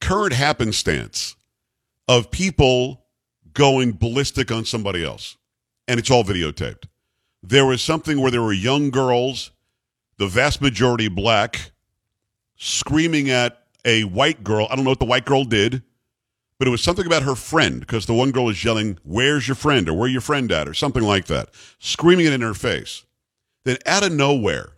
current 0.01 0.33
happenstance 0.33 1.35
of 2.07 2.31
people 2.31 3.03
going 3.53 3.91
ballistic 3.91 4.53
on 4.53 4.65
somebody 4.65 5.05
else. 5.05 5.37
And 5.89 5.99
it's 5.99 6.13
all 6.13 6.23
videotaped. 6.23 6.85
There 7.43 7.67
was 7.67 7.83
something 7.83 8.21
where 8.21 8.31
there 8.31 8.41
were 8.41 8.53
young 8.53 8.91
girls, 8.91 9.51
the 10.17 10.29
vast 10.29 10.63
majority 10.63 11.09
black, 11.09 11.73
screaming 12.55 13.31
at 13.31 13.61
a 13.85 14.05
white 14.05 14.45
girl. 14.45 14.69
I 14.71 14.77
don't 14.77 14.85
know 14.85 14.93
what 14.93 15.01
the 15.01 15.05
white 15.05 15.25
girl 15.25 15.43
did, 15.43 15.83
but 16.61 16.69
it 16.69 16.71
was 16.71 16.85
something 16.85 17.05
about 17.07 17.25
her 17.25 17.35
friend 17.35 17.81
because 17.81 18.07
the 18.07 18.15
one 18.15 18.31
girl 18.31 18.45
was 18.45 18.63
yelling, 18.63 18.97
Where's 19.03 19.49
your 19.49 19.57
friend? 19.57 19.89
or 19.89 19.95
Where 19.95 20.09
your 20.09 20.21
friend 20.21 20.53
at? 20.53 20.69
or 20.69 20.75
something 20.75 21.03
like 21.03 21.25
that, 21.25 21.49
screaming 21.81 22.27
it 22.27 22.33
in 22.33 22.43
her 22.43 22.55
face. 22.55 23.05
Then 23.65 23.79
out 23.87 24.07
of 24.07 24.13
nowhere, 24.13 24.69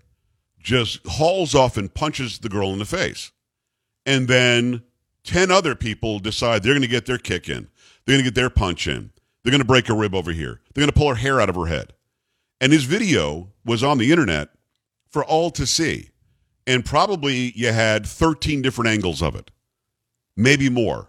just 0.62 1.07
hauls 1.07 1.54
off 1.54 1.76
and 1.76 1.92
punches 1.92 2.38
the 2.38 2.49
girl 2.49 2.73
in 2.73 2.78
the 2.78 2.85
face. 2.85 3.33
And 4.07 4.28
then 4.28 4.83
10 5.25 5.50
other 5.50 5.75
people 5.75 6.19
decide 6.19 6.62
they're 6.62 6.73
going 6.73 6.83
to 6.83 6.88
get 6.88 7.07
their 7.07 7.19
kick 7.19 7.49
in. 7.49 7.69
They're 8.04 8.14
going 8.14 8.25
to 8.25 8.31
get 8.31 8.35
their 8.35 8.50
punch 8.50 8.87
in. 8.87 9.11
They're 9.42 9.50
going 9.50 9.61
to 9.61 9.66
break 9.66 9.88
a 9.88 9.95
rib 9.95 10.14
over 10.14 10.33
here. 10.33 10.61
They're 10.73 10.83
going 10.83 10.92
to 10.92 10.99
pull 10.99 11.09
her 11.09 11.14
hair 11.14 11.40
out 11.40 11.49
of 11.49 11.57
her 11.57 11.66
head. 11.66 11.92
And 12.61 12.73
his 12.73 12.85
video 12.85 13.49
was 13.64 13.83
on 13.83 13.99
the 13.99 14.11
internet 14.11 14.50
for 15.11 15.25
all 15.25 15.50
to 15.52 15.66
see. 15.66 16.11
And 16.66 16.85
probably 16.85 17.52
you 17.57 17.73
had 17.73 18.07
13 18.07 18.62
different 18.62 18.88
angles 18.88 19.21
of 19.21 19.35
it, 19.35 19.50
maybe 20.37 20.71
more. 20.71 21.09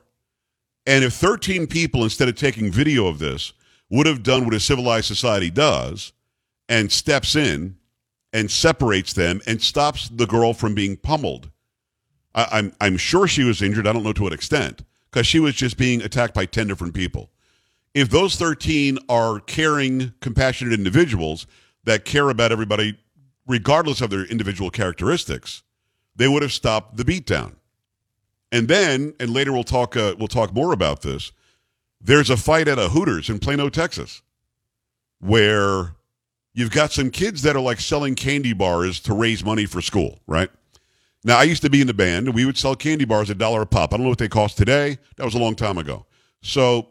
And 0.85 1.03
if 1.03 1.13
13 1.13 1.67
people, 1.67 2.03
instead 2.03 2.27
of 2.27 2.35
taking 2.35 2.71
video 2.71 3.07
of 3.07 3.19
this, 3.19 3.53
would 3.89 4.07
have 4.07 4.23
done 4.23 4.45
what 4.45 4.55
a 4.55 4.59
civilized 4.59 5.05
society 5.05 5.51
does 5.51 6.11
and 6.67 6.91
steps 6.91 7.35
in 7.35 7.77
and 8.33 8.51
separates 8.51 9.13
them 9.13 9.41
and 9.47 9.61
stops 9.61 10.09
the 10.09 10.27
girl 10.27 10.53
from 10.53 10.75
being 10.75 10.97
pummeled, 10.97 11.49
I, 12.35 12.47
I'm, 12.51 12.75
I'm 12.81 12.97
sure 12.97 13.27
she 13.27 13.43
was 13.43 13.61
injured. 13.61 13.87
I 13.87 13.93
don't 13.93 14.03
know 14.03 14.13
to 14.13 14.23
what 14.23 14.33
extent 14.33 14.83
because 15.09 15.27
she 15.27 15.39
was 15.39 15.53
just 15.55 15.77
being 15.77 16.01
attacked 16.01 16.33
by 16.33 16.45
10 16.45 16.67
different 16.67 16.93
people. 16.93 17.29
If 17.93 18.09
those 18.09 18.35
13 18.35 18.97
are 19.07 19.39
caring, 19.39 20.13
compassionate 20.19 20.73
individuals 20.73 21.45
that 21.83 22.05
care 22.05 22.29
about 22.29 22.51
everybody 22.51 22.97
regardless 23.45 24.01
of 24.01 24.09
their 24.09 24.25
individual 24.25 24.69
characteristics, 24.69 25.63
they 26.15 26.27
would 26.27 26.41
have 26.41 26.53
stopped 26.53 26.97
the 26.97 27.03
beatdown. 27.03 27.55
And 28.51 28.67
then, 28.67 29.13
and 29.19 29.31
later 29.31 29.51
we'll 29.51 29.63
talk. 29.63 29.97
Uh, 29.97 30.15
we'll 30.17 30.27
talk 30.27 30.53
more 30.53 30.73
about 30.73 31.01
this. 31.01 31.31
There's 31.99 32.29
a 32.29 32.37
fight 32.37 32.67
at 32.67 32.77
a 32.77 32.89
Hooters 32.89 33.29
in 33.29 33.39
Plano, 33.39 33.69
Texas, 33.69 34.21
where 35.19 35.95
you've 36.53 36.71
got 36.71 36.91
some 36.91 37.09
kids 37.09 37.41
that 37.41 37.55
are 37.55 37.61
like 37.61 37.79
selling 37.79 38.15
candy 38.15 38.53
bars 38.53 38.99
to 39.01 39.13
raise 39.13 39.43
money 39.43 39.65
for 39.65 39.81
school, 39.81 40.19
right? 40.27 40.49
Now, 41.25 41.37
I 41.37 41.43
used 41.43 41.61
to 41.61 41.69
be 41.69 41.79
in 41.79 41.87
the 41.87 41.93
band, 41.93 42.27
and 42.27 42.35
we 42.35 42.45
would 42.45 42.57
sell 42.57 42.75
candy 42.75 43.05
bars 43.05 43.29
a 43.29 43.35
dollar 43.35 43.61
a 43.61 43.65
pop. 43.65 43.93
I 43.93 43.97
don't 43.97 44.03
know 44.03 44.09
what 44.09 44.17
they 44.17 44.27
cost 44.27 44.57
today. 44.57 44.97
That 45.15 45.23
was 45.23 45.35
a 45.35 45.39
long 45.39 45.55
time 45.55 45.77
ago. 45.77 46.05
So 46.41 46.89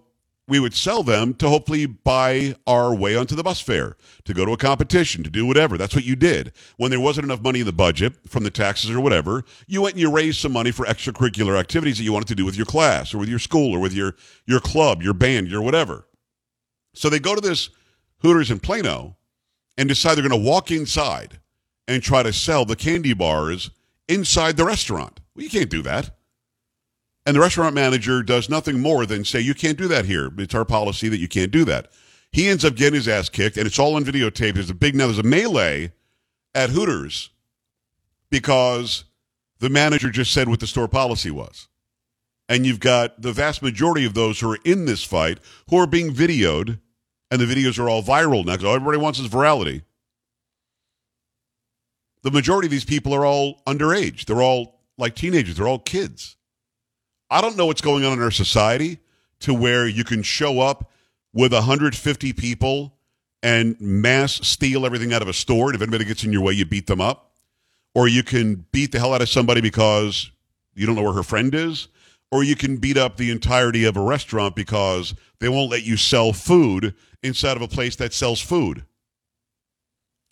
we 0.48 0.58
would 0.58 0.74
sell 0.74 1.02
them 1.02 1.34
to 1.34 1.48
hopefully 1.48 1.86
buy 1.86 2.56
our 2.66 2.94
way 2.94 3.14
onto 3.14 3.36
the 3.36 3.42
bus 3.42 3.60
fare, 3.60 3.96
to 4.24 4.34
go 4.34 4.44
to 4.46 4.52
a 4.52 4.56
competition, 4.56 5.22
to 5.22 5.30
do 5.30 5.46
whatever. 5.46 5.76
That's 5.76 5.94
what 5.94 6.04
you 6.04 6.16
did. 6.16 6.52
When 6.78 6.90
there 6.90 6.98
wasn't 6.98 7.26
enough 7.26 7.42
money 7.42 7.60
in 7.60 7.66
the 7.66 7.72
budget 7.72 8.14
from 8.26 8.42
the 8.42 8.50
taxes 8.50 8.90
or 8.90 9.00
whatever, 9.00 9.44
you 9.66 9.82
went 9.82 9.94
and 9.94 10.00
you 10.00 10.10
raised 10.10 10.40
some 10.40 10.52
money 10.52 10.70
for 10.70 10.86
extracurricular 10.86 11.58
activities 11.58 11.98
that 11.98 12.04
you 12.04 12.12
wanted 12.12 12.28
to 12.28 12.34
do 12.34 12.44
with 12.44 12.56
your 12.56 12.66
class 12.66 13.14
or 13.14 13.18
with 13.18 13.28
your 13.28 13.38
school 13.38 13.74
or 13.74 13.80
with 13.80 13.92
your, 13.92 14.16
your 14.46 14.60
club, 14.60 15.02
your 15.02 15.14
band, 15.14 15.48
your 15.48 15.62
whatever. 15.62 16.06
So 16.94 17.08
they 17.08 17.18
go 17.18 17.34
to 17.34 17.40
this 17.40 17.68
Hooters 18.18 18.50
in 18.50 18.60
Plano 18.60 19.16
and 19.76 19.88
decide 19.88 20.14
they're 20.14 20.28
going 20.28 20.42
to 20.42 20.48
walk 20.48 20.70
inside 20.70 21.40
and 21.88 22.02
try 22.02 22.22
to 22.22 22.32
sell 22.32 22.64
the 22.64 22.76
candy 22.76 23.12
bars 23.12 23.70
inside 24.08 24.56
the 24.56 24.64
restaurant. 24.64 25.20
Well, 25.34 25.44
you 25.44 25.50
can't 25.50 25.70
do 25.70 25.82
that. 25.82 26.10
And 27.24 27.36
the 27.36 27.40
restaurant 27.40 27.74
manager 27.74 28.22
does 28.22 28.48
nothing 28.48 28.80
more 28.80 29.06
than 29.06 29.24
say, 29.24 29.40
You 29.40 29.54
can't 29.54 29.78
do 29.78 29.88
that 29.88 30.06
here. 30.06 30.30
It's 30.38 30.54
our 30.54 30.64
policy 30.64 31.08
that 31.08 31.20
you 31.20 31.28
can't 31.28 31.52
do 31.52 31.64
that. 31.66 31.90
He 32.32 32.48
ends 32.48 32.64
up 32.64 32.74
getting 32.74 32.94
his 32.94 33.08
ass 33.08 33.28
kicked, 33.28 33.56
and 33.56 33.66
it's 33.66 33.78
all 33.78 33.94
on 33.94 34.04
videotape. 34.04 34.54
There's 34.54 34.70
a 34.70 34.74
big 34.74 34.94
now, 34.94 35.06
there's 35.06 35.18
a 35.18 35.22
melee 35.22 35.92
at 36.54 36.70
Hooters 36.70 37.30
because 38.30 39.04
the 39.60 39.68
manager 39.68 40.10
just 40.10 40.32
said 40.32 40.48
what 40.48 40.60
the 40.60 40.66
store 40.66 40.88
policy 40.88 41.30
was. 41.30 41.68
And 42.48 42.66
you've 42.66 42.80
got 42.80 43.22
the 43.22 43.32
vast 43.32 43.62
majority 43.62 44.04
of 44.04 44.14
those 44.14 44.40
who 44.40 44.50
are 44.50 44.58
in 44.64 44.86
this 44.86 45.04
fight 45.04 45.38
who 45.68 45.76
are 45.76 45.86
being 45.86 46.12
videoed, 46.12 46.80
and 47.32 47.40
the 47.40 47.46
videos 47.46 47.78
are 47.78 47.88
all 47.88 48.02
viral 48.02 48.44
now 48.44 48.52
because 48.52 48.76
everybody 48.76 48.98
wants 48.98 49.18
is 49.18 49.26
virality. 49.26 49.80
The 52.22 52.30
majority 52.30 52.66
of 52.66 52.70
these 52.70 52.84
people 52.84 53.14
are 53.14 53.24
all 53.24 53.62
underage. 53.66 54.26
They're 54.26 54.42
all 54.42 54.78
like 54.98 55.14
teenagers. 55.14 55.56
They're 55.56 55.66
all 55.66 55.78
kids. 55.78 56.36
I 57.30 57.40
don't 57.40 57.56
know 57.56 57.64
what's 57.64 57.80
going 57.80 58.04
on 58.04 58.12
in 58.12 58.22
our 58.22 58.30
society 58.30 58.98
to 59.40 59.54
where 59.54 59.88
you 59.88 60.04
can 60.04 60.22
show 60.22 60.60
up 60.60 60.90
with 61.32 61.54
150 61.54 62.34
people 62.34 62.98
and 63.42 63.80
mass 63.80 64.34
steal 64.46 64.84
everything 64.84 65.14
out 65.14 65.22
of 65.22 65.28
a 65.28 65.32
store. 65.32 65.68
And 65.68 65.74
if 65.74 65.80
anybody 65.80 66.04
gets 66.04 66.24
in 66.24 66.34
your 66.34 66.42
way, 66.42 66.52
you 66.52 66.66
beat 66.66 66.86
them 66.86 67.00
up. 67.00 67.32
Or 67.94 68.08
you 68.08 68.22
can 68.22 68.66
beat 68.72 68.92
the 68.92 68.98
hell 68.98 69.14
out 69.14 69.22
of 69.22 69.30
somebody 69.30 69.62
because 69.62 70.30
you 70.74 70.86
don't 70.86 70.96
know 70.96 71.02
where 71.02 71.14
her 71.14 71.22
friend 71.22 71.54
is. 71.54 71.88
Or 72.32 72.42
you 72.42 72.56
can 72.56 72.78
beat 72.78 72.96
up 72.96 73.18
the 73.18 73.30
entirety 73.30 73.84
of 73.84 73.96
a 73.96 74.00
restaurant 74.00 74.56
because 74.56 75.14
they 75.38 75.50
won't 75.50 75.70
let 75.70 75.84
you 75.84 75.98
sell 75.98 76.32
food 76.32 76.94
inside 77.22 77.56
of 77.56 77.62
a 77.62 77.68
place 77.68 77.94
that 77.96 78.14
sells 78.14 78.40
food. 78.40 78.84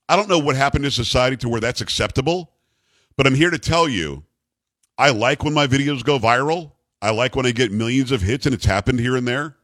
I 0.09 0.17
don't 0.17 0.29
know 0.29 0.39
what 0.39 0.57
happened 0.57 0.87
in 0.87 0.91
society 0.91 1.37
to 1.37 1.49
where 1.49 1.61
that's 1.61 1.83
acceptable, 1.83 2.53
but 3.17 3.27
I'm 3.27 3.35
here 3.35 3.51
to 3.51 3.59
tell 3.59 3.89
you 3.89 4.25
I 4.97 5.11
like 5.11 5.45
when 5.45 5.55
my 5.55 5.67
videos 5.67 6.03
go 6.03 6.19
viral. 6.19 6.73
I 7.03 7.11
like 7.11 7.37
when 7.37 7.47
I 7.47 7.53
get 7.53 7.71
millions 7.71 8.13
of 8.13 8.23
hits, 8.23 8.45
and 8.45 8.55
it's 8.55 8.67
happened 8.67 9.01
here 9.01 9.17
and 9.17 9.29
there. 9.29 9.57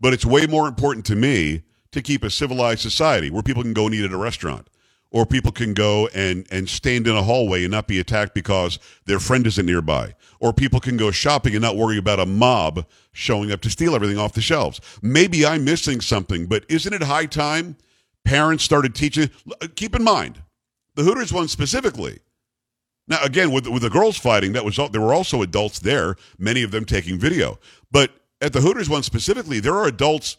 But 0.00 0.14
it's 0.14 0.26
way 0.26 0.46
more 0.46 0.68
important 0.68 1.06
to 1.06 1.16
me 1.16 1.62
to 1.92 2.02
keep 2.02 2.22
a 2.22 2.30
civilized 2.30 2.80
society 2.80 3.30
where 3.30 3.42
people 3.42 3.62
can 3.62 3.72
go 3.72 3.86
and 3.86 3.94
eat 3.94 4.04
at 4.04 4.12
a 4.12 4.16
restaurant 4.16 4.68
or 5.10 5.24
people 5.24 5.52
can 5.52 5.74
go 5.74 6.08
and, 6.08 6.46
and 6.50 6.68
stand 6.68 7.06
in 7.06 7.16
a 7.16 7.22
hallway 7.22 7.64
and 7.64 7.70
not 7.70 7.88
be 7.88 7.98
attacked 7.98 8.34
because 8.34 8.78
their 9.06 9.18
friend 9.18 9.46
isn't 9.46 9.64
nearby. 9.64 10.14
Or 10.40 10.52
people 10.52 10.80
can 10.80 10.96
go 10.96 11.10
shopping 11.10 11.54
and 11.54 11.62
not 11.62 11.76
worry 11.76 11.98
about 11.98 12.20
a 12.20 12.26
mob 12.26 12.86
showing 13.12 13.50
up 13.50 13.60
to 13.62 13.70
steal 13.70 13.94
everything 13.94 14.18
off 14.18 14.34
the 14.34 14.40
shelves. 14.40 14.80
Maybe 15.02 15.46
I'm 15.46 15.64
missing 15.64 16.00
something, 16.00 16.46
but 16.46 16.64
isn't 16.68 16.92
it 16.92 17.02
high 17.02 17.26
time 17.26 17.76
parents 18.24 18.64
started 18.64 18.94
teaching? 18.94 19.30
Uh, 19.50 19.66
keep 19.74 19.96
in 19.96 20.04
mind, 20.04 20.42
the 20.94 21.02
Hooters 21.02 21.32
one 21.32 21.48
specifically. 21.48 22.20
Now, 23.08 23.22
again, 23.24 23.50
with, 23.50 23.66
with 23.66 23.82
the 23.82 23.90
girls 23.90 24.18
fighting, 24.18 24.52
that 24.52 24.64
was 24.66 24.76
there 24.76 25.00
were 25.00 25.14
also 25.14 25.40
adults 25.40 25.78
there, 25.78 26.16
many 26.38 26.62
of 26.62 26.70
them 26.70 26.84
taking 26.84 27.18
video. 27.18 27.58
But 27.90 28.10
at 28.42 28.52
the 28.52 28.60
Hooters 28.60 28.90
one 28.90 29.02
specifically, 29.02 29.60
there 29.60 29.74
are 29.74 29.86
adults 29.86 30.36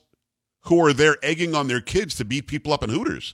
who 0.66 0.86
are 0.86 0.94
there 0.94 1.18
egging 1.24 1.56
on 1.56 1.68
their 1.68 1.82
kids 1.82 2.14
to 2.16 2.26
beat 2.26 2.46
people 2.46 2.72
up 2.72 2.84
in 2.84 2.92
Hooters. 2.92 3.34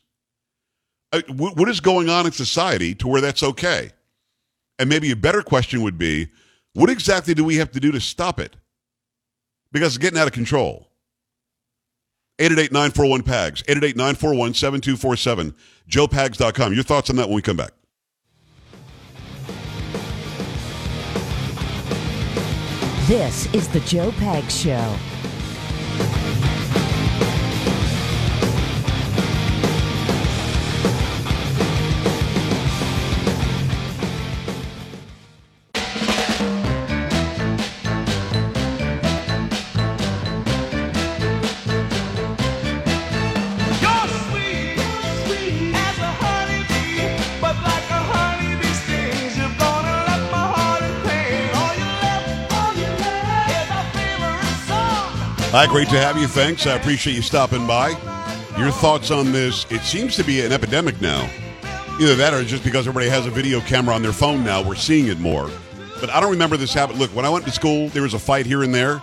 Uh, 1.16 1.22
what 1.34 1.70
is 1.70 1.80
going 1.80 2.10
on 2.10 2.26
in 2.26 2.32
society 2.34 2.94
to 2.96 3.08
where 3.08 3.22
that's 3.22 3.42
okay? 3.42 3.92
And 4.78 4.90
maybe 4.90 5.12
a 5.12 5.16
better 5.16 5.42
question 5.42 5.82
would 5.82 5.98
be 5.98 6.28
what 6.74 6.90
exactly 6.90 7.34
do 7.34 7.46
we 7.46 7.56
have 7.56 7.72
to 7.72 7.80
do 7.80 7.94
to 7.94 8.02
stop 8.02 8.38
it? 8.38 8.58
Because 9.72 9.96
it's 9.96 9.98
getting 9.98 10.20
out 10.20 10.28
of 10.28 10.34
control. 10.34 10.90
888-941-PAGS, 12.40 13.64
888-941-7247, 13.64 15.54
joepags.com. 15.90 16.74
Your 16.74 16.84
thoughts 16.84 17.10
on 17.10 17.16
that 17.16 17.28
when 17.28 17.36
we 17.38 17.42
come 17.42 17.56
back. 17.56 17.72
This 23.08 23.54
is 23.54 23.70
the 23.70 23.80
Joe 23.82 24.12
Pags 24.12 24.64
Show. 24.64 25.15
Hi, 55.56 55.68
great 55.68 55.88
to 55.88 55.98
have 55.98 56.18
you. 56.18 56.28
Thanks. 56.28 56.68
I 56.68 56.76
appreciate 56.76 57.16
you 57.16 57.22
stopping 57.22 57.66
by. 57.66 57.92
Your 58.60 58.72
thoughts 58.72 59.10
on 59.10 59.32
this? 59.32 59.66
It 59.72 59.84
seems 59.84 60.18
to 60.18 60.24
be 60.26 60.42
an 60.42 60.52
epidemic 60.52 61.00
now. 61.00 61.30
Either 61.98 62.14
that 62.16 62.34
or 62.34 62.44
just 62.44 62.62
because 62.62 62.90
everybody 62.90 63.10
has 63.10 63.26
a 63.26 63.30
video 63.30 63.62
camera 63.62 63.96
on 63.96 64.02
their 64.02 64.12
phone 64.12 64.44
now, 64.44 64.62
we're 64.62 64.76
seeing 64.76 65.08
it 65.08 65.18
more. 65.18 65.50
But 66.02 66.10
I 66.10 66.20
don't 66.20 66.32
remember 66.32 66.58
this 66.58 66.74
happen. 66.74 66.98
Look, 66.98 67.10
when 67.12 67.24
I 67.24 67.30
went 67.30 67.46
to 67.46 67.52
school, 67.52 67.88
there 67.88 68.02
was 68.02 68.14
a 68.14 68.20
fight 68.20 68.46
here 68.46 68.64
and 68.64 68.76
there, 68.76 69.02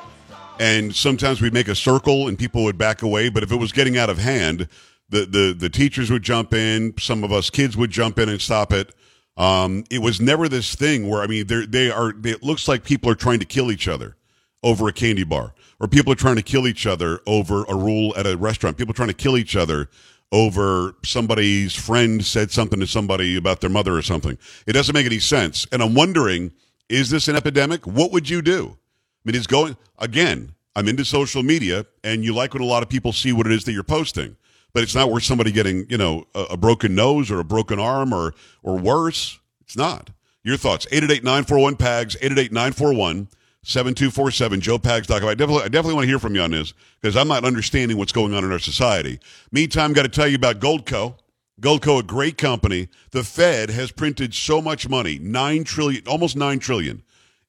and 0.60 0.94
sometimes 0.94 1.40
we'd 1.40 1.54
make 1.54 1.68
a 1.68 1.74
circle 1.74 2.28
and 2.28 2.38
people 2.38 2.64
would 2.64 2.76
back 2.76 3.00
away. 3.00 3.30
But 3.30 3.42
if 3.42 3.50
it 3.50 3.56
was 3.56 3.72
getting 3.72 3.96
out 3.96 4.10
of 4.10 4.18
hand, 4.18 4.68
the 5.08 5.24
the, 5.24 5.56
the 5.58 5.70
teachers 5.70 6.10
would 6.10 6.22
jump 6.22 6.52
in. 6.52 6.92
Some 6.98 7.24
of 7.24 7.32
us 7.32 7.48
kids 7.48 7.78
would 7.78 7.90
jump 7.90 8.18
in 8.18 8.28
and 8.28 8.42
stop 8.42 8.74
it. 8.74 8.94
Um, 9.38 9.84
it 9.90 10.02
was 10.02 10.20
never 10.20 10.50
this 10.50 10.74
thing 10.74 11.08
where 11.08 11.22
I 11.22 11.26
mean, 11.28 11.46
they 11.46 11.90
are. 11.90 12.12
It 12.24 12.42
looks 12.42 12.68
like 12.68 12.84
people 12.84 13.10
are 13.10 13.14
trying 13.14 13.38
to 13.38 13.46
kill 13.46 13.72
each 13.72 13.88
other 13.88 14.18
over 14.62 14.86
a 14.86 14.92
candy 14.92 15.24
bar 15.24 15.54
or 15.82 15.88
people 15.88 16.12
are 16.12 16.16
trying 16.16 16.36
to 16.36 16.42
kill 16.42 16.68
each 16.68 16.86
other 16.86 17.20
over 17.26 17.64
a 17.64 17.74
rule 17.74 18.14
at 18.16 18.24
a 18.24 18.36
restaurant. 18.36 18.78
People 18.78 18.94
trying 18.94 19.08
to 19.08 19.14
kill 19.14 19.36
each 19.36 19.56
other 19.56 19.90
over 20.30 20.94
somebody's 21.04 21.74
friend 21.74 22.24
said 22.24 22.52
something 22.52 22.78
to 22.78 22.86
somebody 22.86 23.36
about 23.36 23.60
their 23.60 23.68
mother 23.68 23.96
or 23.96 24.00
something. 24.00 24.38
It 24.64 24.74
doesn't 24.74 24.94
make 24.94 25.06
any 25.06 25.18
sense. 25.18 25.66
And 25.72 25.82
I'm 25.82 25.92
wondering, 25.92 26.52
is 26.88 27.10
this 27.10 27.26
an 27.26 27.34
epidemic? 27.34 27.84
What 27.84 28.12
would 28.12 28.30
you 28.30 28.42
do? 28.42 28.78
I 28.78 29.20
mean, 29.24 29.34
it's 29.34 29.48
going 29.48 29.76
again. 29.98 30.54
I'm 30.74 30.88
into 30.88 31.04
social 31.04 31.42
media, 31.42 31.84
and 32.02 32.24
you 32.24 32.32
like 32.32 32.54
when 32.54 32.62
a 32.62 32.66
lot 32.66 32.82
of 32.82 32.88
people 32.88 33.12
see 33.12 33.32
what 33.32 33.46
it 33.46 33.52
is 33.52 33.64
that 33.64 33.72
you're 33.72 33.82
posting, 33.82 34.36
but 34.72 34.82
it's 34.82 34.94
not 34.94 35.10
worth 35.10 35.24
somebody 35.24 35.52
getting, 35.52 35.84
you 35.90 35.98
know, 35.98 36.26
a, 36.34 36.42
a 36.52 36.56
broken 36.56 36.94
nose 36.94 37.30
or 37.30 37.40
a 37.40 37.44
broken 37.44 37.78
arm 37.78 38.14
or 38.14 38.34
or 38.62 38.78
worse. 38.78 39.38
It's 39.60 39.76
not. 39.76 40.10
Your 40.44 40.56
thoughts? 40.56 40.86
888-941-PAGS, 40.86 42.16
888-941 42.16 43.28
7247 43.64 44.60
joepags.com. 44.60 45.28
I 45.28 45.34
definitely, 45.34 45.62
I 45.62 45.68
definitely 45.68 45.94
want 45.94 46.04
to 46.04 46.08
hear 46.08 46.18
from 46.18 46.34
you 46.34 46.40
on 46.40 46.50
this 46.50 46.74
because 47.00 47.16
I'm 47.16 47.28
not 47.28 47.44
understanding 47.44 47.96
what's 47.96 48.12
going 48.12 48.34
on 48.34 48.44
in 48.44 48.50
our 48.50 48.58
society. 48.58 49.20
Meantime, 49.52 49.92
got 49.92 50.02
to 50.02 50.08
tell 50.08 50.26
you 50.26 50.36
about 50.36 50.58
Goldco. 50.58 51.16
Goldco, 51.60 52.00
a 52.00 52.02
great 52.02 52.38
company. 52.38 52.88
The 53.12 53.22
Fed 53.22 53.70
has 53.70 53.92
printed 53.92 54.34
so 54.34 54.60
much 54.60 54.88
money, 54.88 55.18
9 55.20 55.62
trillion, 55.62 56.06
almost 56.08 56.34
9 56.34 56.58
trillion 56.58 57.02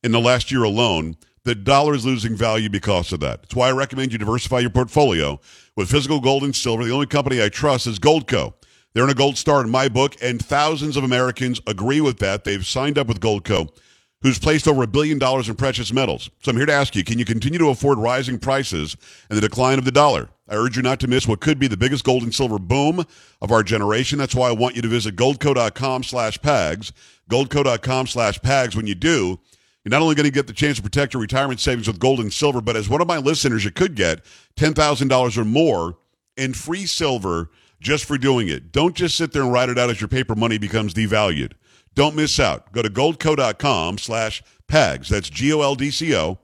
in 0.03 0.11
the 0.11 0.19
last 0.19 0.51
year 0.51 0.63
alone. 0.63 1.17
The 1.45 1.55
dollar 1.55 1.95
is 1.95 2.05
losing 2.05 2.35
value 2.35 2.69
because 2.69 3.11
of 3.11 3.19
that. 3.21 3.41
That's 3.41 3.55
why 3.55 3.69
I 3.69 3.71
recommend 3.71 4.11
you 4.11 4.19
diversify 4.19 4.59
your 4.59 4.69
portfolio 4.69 5.39
with 5.75 5.89
physical 5.89 6.19
gold 6.19 6.43
and 6.43 6.55
silver. 6.55 6.85
The 6.85 6.91
only 6.91 7.07
company 7.07 7.41
I 7.41 7.49
trust 7.49 7.87
is 7.87 7.97
Goldco. 7.97 8.53
They're 8.93 9.03
in 9.03 9.09
a 9.09 9.15
gold 9.15 9.37
star 9.37 9.61
in 9.61 9.71
my 9.71 9.89
book, 9.89 10.15
and 10.21 10.43
thousands 10.43 10.95
of 10.95 11.03
Americans 11.03 11.59
agree 11.65 11.99
with 11.99 12.19
that. 12.19 12.43
They've 12.43 12.65
signed 12.65 12.99
up 12.99 13.07
with 13.07 13.19
Goldco 13.19 13.75
who's 14.23 14.39
placed 14.39 14.67
over 14.67 14.81
a 14.81 14.87
billion 14.87 15.19
dollars 15.19 15.49
in 15.49 15.55
precious 15.55 15.93
metals. 15.93 16.29
So 16.41 16.49
I'm 16.49 16.57
here 16.57 16.65
to 16.65 16.73
ask 16.73 16.95
you, 16.95 17.03
can 17.03 17.19
you 17.19 17.25
continue 17.25 17.59
to 17.59 17.69
afford 17.69 17.99
rising 17.99 18.39
prices 18.39 18.97
and 19.29 19.37
the 19.37 19.41
decline 19.41 19.77
of 19.77 19.85
the 19.85 19.91
dollar? 19.91 20.29
I 20.49 20.55
urge 20.55 20.77
you 20.77 20.81
not 20.81 20.99
to 21.01 21.07
miss 21.07 21.27
what 21.27 21.41
could 21.41 21.59
be 21.59 21.67
the 21.67 21.77
biggest 21.77 22.03
gold 22.03 22.23
and 22.23 22.33
silver 22.33 22.57
boom 22.57 23.05
of 23.41 23.51
our 23.51 23.63
generation. 23.63 24.17
That's 24.17 24.35
why 24.35 24.49
I 24.49 24.53
want 24.53 24.75
you 24.75 24.81
to 24.81 24.87
visit 24.87 25.15
goldco.com 25.15 26.03
slash 26.03 26.39
pags, 26.39 26.91
goldco.com 27.29 28.07
slash 28.07 28.39
pags. 28.39 28.75
When 28.75 28.87
you 28.87 28.95
do, 28.95 29.39
you're 29.83 29.89
not 29.89 30.01
only 30.01 30.15
going 30.15 30.25
to 30.25 30.31
get 30.31 30.47
the 30.47 30.53
chance 30.53 30.77
to 30.77 30.83
protect 30.83 31.13
your 31.13 31.21
retirement 31.21 31.59
savings 31.59 31.87
with 31.87 31.99
gold 31.99 32.19
and 32.19 32.31
silver, 32.31 32.61
but 32.61 32.77
as 32.77 32.89
one 32.89 33.01
of 33.01 33.07
my 33.07 33.17
listeners, 33.17 33.65
you 33.65 33.71
could 33.71 33.95
get 33.95 34.23
$10,000 34.55 35.37
or 35.37 35.45
more 35.45 35.97
in 36.37 36.53
free 36.53 36.85
silver 36.85 37.49
just 37.81 38.05
for 38.05 38.17
doing 38.17 38.47
it. 38.47 38.71
Don't 38.71 38.95
just 38.95 39.17
sit 39.17 39.33
there 39.33 39.41
and 39.41 39.51
write 39.51 39.69
it 39.69 39.77
out 39.77 39.89
as 39.89 39.99
your 39.99 40.07
paper 40.07 40.35
money 40.35 40.57
becomes 40.57 40.93
devalued. 40.93 41.51
Don't 41.95 42.15
miss 42.15 42.39
out. 42.39 42.71
Go 42.71 42.81
to 42.81 42.89
goldco.com 42.89 43.97
slash 43.97 44.43
pags. 44.67 45.07
That's 45.09 45.29
G-O-L-D-C-O 45.29 46.39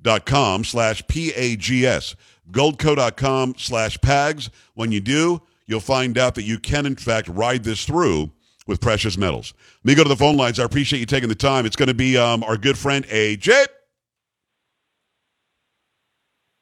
dot 0.00 0.26
com 0.26 0.64
slash 0.64 1.06
P-A-G-S. 1.08 2.16
Goldco.com 2.50 3.54
slash 3.58 3.98
pags. 3.98 4.50
When 4.74 4.92
you 4.92 5.00
do, 5.00 5.42
you'll 5.66 5.80
find 5.80 6.16
out 6.18 6.34
that 6.34 6.44
you 6.44 6.58
can, 6.58 6.86
in 6.86 6.96
fact, 6.96 7.28
ride 7.28 7.64
this 7.64 7.84
through 7.84 8.32
with 8.66 8.80
precious 8.80 9.16
metals. 9.16 9.54
Let 9.84 9.90
me 9.90 9.94
go 9.94 10.02
to 10.02 10.08
the 10.08 10.16
phone 10.16 10.36
lines. 10.36 10.58
I 10.58 10.64
appreciate 10.64 11.00
you 11.00 11.06
taking 11.06 11.28
the 11.28 11.34
time. 11.34 11.66
It's 11.66 11.76
going 11.76 11.88
to 11.88 11.94
be 11.94 12.16
um, 12.16 12.42
our 12.44 12.56
good 12.56 12.78
friend 12.78 13.04
AJ. 13.06 13.66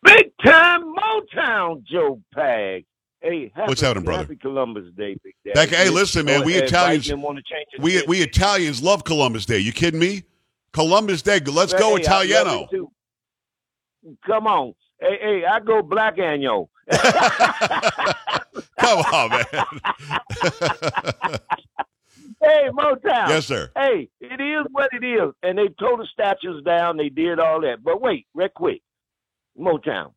Big 0.02 0.31
time 0.45 0.95
Motown 0.95 1.83
Joe 1.85 2.21
Pag. 2.33 2.85
Hey, 3.26 3.50
happy, 3.56 3.68
What's 3.68 3.80
happening, 3.80 4.04
brother? 4.04 4.23
Happy 4.23 4.37
Columbus 4.37 4.85
Day, 4.97 5.16
Big. 5.25 5.35
That- 5.54 5.68
hey, 5.68 5.90
listen, 5.90 6.26
man, 6.26 6.45
we 6.45 6.54
Italians- 6.54 7.09
Biden 7.09 7.21
wanna 7.23 7.42
change 7.42 7.66
his 7.73 7.80
We 7.83 8.02
we 8.06 8.21
Italians 8.23 8.80
love 8.83 9.02
Columbus 9.02 9.45
Day. 9.47 9.59
You 9.59 9.73
kidding 9.73 9.99
me? 9.99 10.23
Columbus 10.73 11.23
Day. 11.23 11.40
Let's 11.40 11.73
go 11.75 11.97
Hey, 11.97 12.02
Italiano. 12.02 12.68
Come 14.25 14.47
on. 14.47 14.75
Hey, 15.00 15.18
hey, 15.21 15.45
I 15.45 15.59
go 15.59 15.83
black 15.83 16.18
annual. 16.21 16.71
Come 18.78 19.00
on, 19.00 19.30
man. 19.30 19.45
Hey, 22.42 22.68
Motown. 22.71 23.28
yes, 23.28 23.47
sir. 23.47 23.71
Hey, 23.75 24.09
it 24.21 24.40
is 24.40 24.66
what 24.71 24.90
it 24.92 25.02
is. 25.02 25.33
And 25.42 25.56
they 25.59 25.68
tore 25.80 25.97
the 25.97 26.06
statues 26.12 26.62
down. 26.64 26.99
They 26.99 27.09
did 27.09 27.40
all 27.40 27.62
that. 27.62 27.83
But 27.83 28.00
wait, 28.02 28.26
real 28.35 28.50
quick. 28.54 28.83
Motown. 29.59 30.12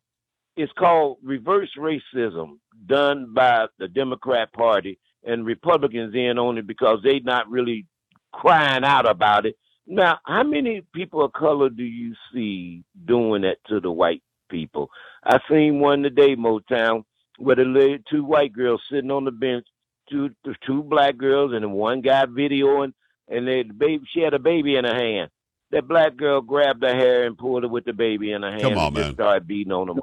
It's 0.56 0.72
called 0.78 1.18
reverse 1.22 1.70
racism 1.78 2.58
done 2.86 3.32
by 3.34 3.66
the 3.78 3.88
Democrat 3.88 4.52
Party 4.52 4.98
and 5.24 5.46
Republicans 5.46 6.14
in 6.14 6.38
on 6.38 6.58
it 6.58 6.66
because 6.66 6.98
they 7.02 7.20
not 7.20 7.48
really 7.48 7.86
crying 8.32 8.84
out 8.84 9.08
about 9.08 9.46
it. 9.46 9.56
Now, 9.86 10.18
how 10.24 10.42
many 10.44 10.82
people 10.94 11.24
of 11.24 11.32
color 11.32 11.68
do 11.68 11.82
you 11.82 12.14
see 12.32 12.84
doing 13.06 13.42
that 13.42 13.58
to 13.68 13.80
the 13.80 13.90
white 13.90 14.22
people? 14.48 14.90
I 15.24 15.38
seen 15.50 15.80
one 15.80 16.02
today, 16.02 16.36
Motown, 16.36 17.04
where 17.38 17.56
the 17.56 17.64
lady, 17.64 18.02
two 18.10 18.24
white 18.24 18.52
girls 18.52 18.82
sitting 18.90 19.10
on 19.10 19.24
the 19.24 19.32
bench, 19.32 19.66
two 20.10 20.30
two 20.66 20.82
black 20.82 21.16
girls, 21.16 21.52
and 21.54 21.72
one 21.72 22.00
guy 22.02 22.24
videoing, 22.26 22.92
and 23.28 23.46
they, 23.48 23.62
the 23.62 23.74
baby, 23.74 24.04
she 24.12 24.20
had 24.20 24.34
a 24.34 24.38
baby 24.38 24.76
in 24.76 24.84
her 24.84 24.94
hand. 24.94 25.30
That 25.72 25.86
black 25.88 26.16
girl 26.16 26.40
grabbed 26.40 26.82
her 26.82 26.94
hair 26.94 27.26
and 27.26 27.38
pulled 27.38 27.64
it 27.64 27.70
with 27.70 27.84
the 27.84 27.92
baby 27.92 28.32
in 28.32 28.42
her 28.42 28.50
hand 28.50 28.62
Come 28.62 28.78
on, 28.78 28.86
and 28.88 28.96
just 28.96 29.06
man. 29.06 29.14
started 29.14 29.46
beating 29.46 29.72
on 29.72 29.88
Motown. 29.88 30.00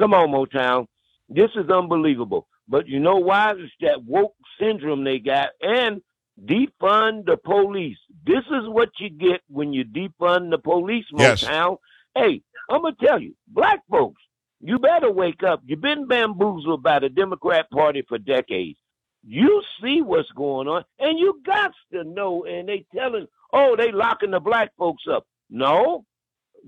Come 0.00 0.14
on, 0.14 0.30
Motown. 0.30 0.86
This 1.28 1.50
is 1.56 1.70
unbelievable. 1.70 2.48
But 2.68 2.88
you 2.88 3.00
know 3.00 3.16
why? 3.16 3.52
It's 3.52 3.72
that 3.82 4.04
woke 4.04 4.34
syndrome 4.58 5.04
they 5.04 5.18
got 5.20 5.50
and 5.62 6.00
defund 6.44 7.26
the 7.26 7.36
police. 7.36 7.98
This 8.26 8.44
is 8.50 8.68
what 8.68 8.90
you 8.98 9.10
get 9.10 9.42
when 9.48 9.72
you 9.74 9.84
defund 9.84 10.50
the 10.50 10.58
police, 10.58 11.04
Yes. 11.16 11.44
Motown. 11.44 11.78
Hey, 12.14 12.42
I'm 12.70 12.82
gonna 12.82 12.96
tell 13.04 13.20
you, 13.20 13.36
black 13.48 13.80
folks, 13.90 14.22
you 14.60 14.78
better 14.78 15.10
wake 15.10 15.42
up. 15.42 15.62
You've 15.66 15.82
been 15.82 16.06
bamboozled 16.06 16.82
by 16.82 16.98
the 17.00 17.08
Democrat 17.10 17.70
Party 17.70 18.02
for 18.08 18.18
decades. 18.18 18.78
You 19.26 19.62
see 19.82 20.00
what's 20.00 20.30
going 20.30 20.66
on, 20.68 20.84
and 20.98 21.18
you 21.18 21.42
got 21.44 21.72
to 21.92 22.04
know. 22.04 22.44
And 22.46 22.68
they 22.68 22.86
telling, 22.94 23.26
oh, 23.52 23.76
they 23.76 23.92
locking 23.92 24.30
the 24.30 24.40
black 24.40 24.70
folks 24.78 25.04
up. 25.10 25.26
No, 25.50 26.06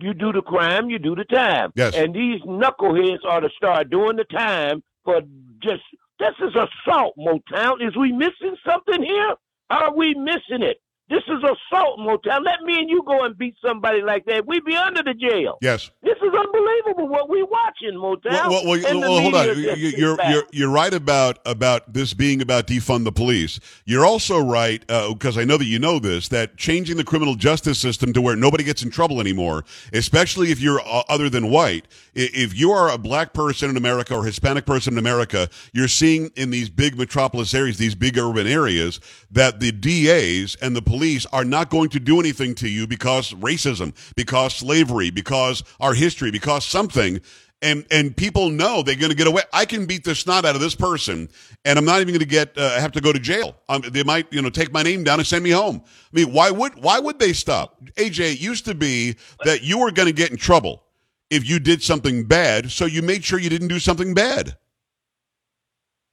you 0.00 0.14
do 0.14 0.32
the 0.32 0.42
crime, 0.42 0.90
you 0.90 0.98
do 0.98 1.14
the 1.14 1.24
time. 1.24 1.72
Yes. 1.74 1.94
And 1.94 2.14
these 2.14 2.40
knuckleheads 2.42 3.24
are 3.28 3.40
to 3.40 3.48
start 3.56 3.90
doing 3.90 4.16
the 4.16 4.24
time 4.24 4.82
for 5.04 5.20
just 5.62 5.82
this 6.18 6.34
is 6.40 6.54
assault, 6.54 7.14
Motown. 7.18 7.86
Is 7.86 7.96
we 7.96 8.12
missing 8.12 8.56
something 8.66 9.02
here? 9.02 9.34
Are 9.70 9.94
we 9.94 10.14
missing 10.14 10.62
it? 10.62 10.80
This 11.12 11.24
is 11.28 11.42
assault, 11.44 11.98
Motown. 11.98 12.42
Let 12.42 12.62
me 12.64 12.78
and 12.78 12.88
you 12.88 13.02
go 13.06 13.22
and 13.22 13.36
beat 13.36 13.54
somebody 13.62 14.00
like 14.00 14.24
that. 14.24 14.46
We'd 14.46 14.64
be 14.64 14.74
under 14.74 15.02
the 15.02 15.12
jail. 15.12 15.58
Yes. 15.60 15.90
This 16.02 16.16
is 16.16 16.32
unbelievable 16.34 17.06
what 17.06 17.28
we 17.28 17.42
watching, 17.42 17.98
Motown. 17.98 18.48
Well, 18.48 18.64
well, 18.64 18.80
well, 18.82 19.00
well, 19.00 19.20
hold 19.20 19.34
on. 19.34 19.46
You- 19.48 19.54
just 19.62 19.78
you- 19.78 19.90
sit 19.90 19.98
You're 19.98 20.16
you're 20.30 20.44
you're 20.52 20.70
right 20.70 20.94
about 20.94 21.38
about 21.44 21.92
this 21.92 22.14
being 22.14 22.40
about 22.40 22.66
defund 22.66 23.04
the 23.04 23.12
police. 23.12 23.60
You're 23.84 24.06
also 24.06 24.38
right 24.38 24.80
because 24.86 25.36
I 25.36 25.44
know 25.44 25.58
that 25.58 25.66
you 25.66 25.78
know 25.78 25.98
this 25.98 26.28
that 26.28 26.56
changing 26.56 26.96
the 26.96 27.04
criminal 27.04 27.34
justice 27.34 27.78
system 27.78 28.14
to 28.14 28.22
where 28.22 28.34
nobody 28.34 28.64
gets 28.64 28.82
in 28.82 28.88
trouble 28.88 29.20
anymore, 29.20 29.66
especially 29.92 30.50
if 30.50 30.60
you're 30.62 30.80
uh, 30.80 31.02
other 31.10 31.28
than 31.28 31.50
white. 31.50 31.88
If 32.14 32.58
you 32.58 32.70
are 32.72 32.90
a 32.90 32.96
black 32.96 33.34
person 33.34 33.68
in 33.68 33.76
America 33.76 34.14
or 34.14 34.24
Hispanic 34.24 34.64
person 34.64 34.94
in 34.94 34.98
America, 34.98 35.50
you're 35.74 35.88
seeing 35.88 36.30
in 36.36 36.48
these 36.48 36.70
big 36.70 36.96
metropolis 36.96 37.52
areas, 37.52 37.76
these 37.76 37.94
big 37.94 38.16
urban 38.16 38.46
areas, 38.46 38.98
that 39.30 39.60
the 39.60 39.72
DAs 39.72 40.56
and 40.62 40.74
the 40.74 40.80
police 40.80 41.01
are 41.32 41.44
not 41.44 41.70
going 41.70 41.88
to 41.90 42.00
do 42.00 42.20
anything 42.20 42.54
to 42.56 42.68
you 42.68 42.86
because 42.86 43.32
racism, 43.34 43.94
because 44.16 44.54
slavery, 44.54 45.10
because 45.10 45.62
our 45.80 45.94
history, 45.94 46.30
because 46.30 46.64
something 46.64 47.20
and 47.62 47.86
and 47.90 48.16
people 48.16 48.50
know 48.50 48.82
they're 48.82 48.96
going 48.96 49.10
to 49.10 49.16
get 49.16 49.26
away. 49.26 49.42
I 49.52 49.64
can 49.64 49.86
beat 49.86 50.04
the 50.04 50.14
snot 50.14 50.44
out 50.44 50.54
of 50.54 50.60
this 50.60 50.74
person, 50.74 51.28
and 51.64 51.78
I'm 51.78 51.84
not 51.84 52.00
even 52.00 52.08
going 52.08 52.20
to 52.20 52.26
get 52.26 52.56
uh, 52.58 52.80
have 52.80 52.92
to 52.92 53.00
go 53.00 53.12
to 53.12 53.18
jail. 53.18 53.56
Um, 53.68 53.82
they 53.88 54.02
might 54.02 54.26
you 54.32 54.42
know 54.42 54.50
take 54.50 54.72
my 54.72 54.82
name 54.82 55.04
down 55.04 55.20
and 55.20 55.26
send 55.26 55.44
me 55.44 55.50
home. 55.50 55.82
I 55.86 56.16
mean, 56.16 56.32
why 56.32 56.50
would 56.50 56.74
why 56.82 56.98
would 56.98 57.18
they 57.18 57.32
stop? 57.32 57.82
AJ 57.94 58.32
it 58.32 58.40
used 58.40 58.64
to 58.66 58.74
be 58.74 59.16
that 59.44 59.62
you 59.62 59.78
were 59.78 59.92
going 59.92 60.08
to 60.08 60.12
get 60.12 60.30
in 60.30 60.36
trouble 60.36 60.82
if 61.30 61.48
you 61.48 61.58
did 61.58 61.82
something 61.82 62.24
bad, 62.24 62.70
so 62.70 62.84
you 62.84 63.00
made 63.00 63.24
sure 63.24 63.38
you 63.38 63.48
didn't 63.48 63.68
do 63.68 63.78
something 63.78 64.12
bad. 64.12 64.56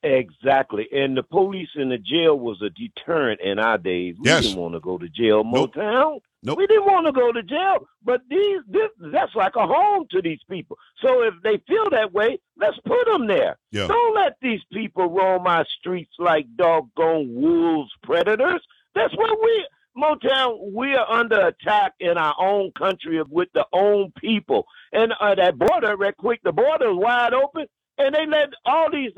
Exactly. 0.04 0.88
And 0.94 1.18
the 1.18 1.24
police 1.24 1.70
in 1.76 1.90
the 1.90 1.98
jail 1.98 2.40
was 2.40 2.62
a 2.62 2.70
deterrent 2.70 3.42
in 3.42 3.60
our 3.60 3.78
days. 3.78 4.16
We 4.20 4.30
Yes. 4.30 4.44
didn't 4.48 4.60
want 4.62 4.74
to 4.76 4.80
go 4.80 4.98
to 4.98 5.10
jail, 5.10 5.44
Nope. 5.44 5.74
Motown. 5.76 6.20
Nope. 6.42 6.58
We 6.58 6.68
didn't 6.68 6.86
want 6.86 7.06
to 7.06 7.12
go 7.12 7.34
to 7.34 7.44
jail. 7.44 7.86
But 8.04 8.22
these 8.30 8.62
this 8.68 8.90
that's 9.12 9.36
like 9.36 9.58
a 9.58 9.68
home 9.68 10.08
to 10.12 10.22
these 10.22 10.40
people. 10.50 10.78
So 11.06 11.24
if 11.24 11.34
they 11.44 11.58
feel 11.68 11.90
that 11.90 12.14
way, 12.14 12.40
let's 12.58 12.78
put 12.86 13.06
them 13.08 13.28
there. 13.28 13.58
Yeah. 13.72 13.88
Don't 13.88 14.16
let 14.16 14.38
these 14.42 14.62
people 14.72 15.08
roam 15.10 15.46
our 15.48 15.66
streets 15.80 16.14
like 16.18 16.46
doggone 16.56 17.36
wolves, 17.36 17.92
predators. 18.04 18.62
That's 18.96 19.14
what 19.18 19.38
we 19.44 19.68
Motown, 19.98 20.72
we 20.72 20.96
are 20.96 21.10
under 21.12 21.48
attack 21.48 21.94
in 22.00 22.18
our 22.18 22.36
own 22.40 22.72
country 22.72 23.22
with 23.24 23.50
the 23.54 23.66
own 23.74 24.14
people. 24.18 24.66
And 24.94 25.12
uh, 25.20 25.36
that 25.36 25.58
border, 25.58 25.98
right 25.98 26.16
quick, 26.16 26.40
the 26.44 26.54
border 26.54 26.92
is 26.92 26.96
wide 26.96 27.34
open, 27.34 27.66
and 27.98 28.16
they 28.16 28.26
let 28.26 28.50
all 28.66 28.90
these 28.90 29.12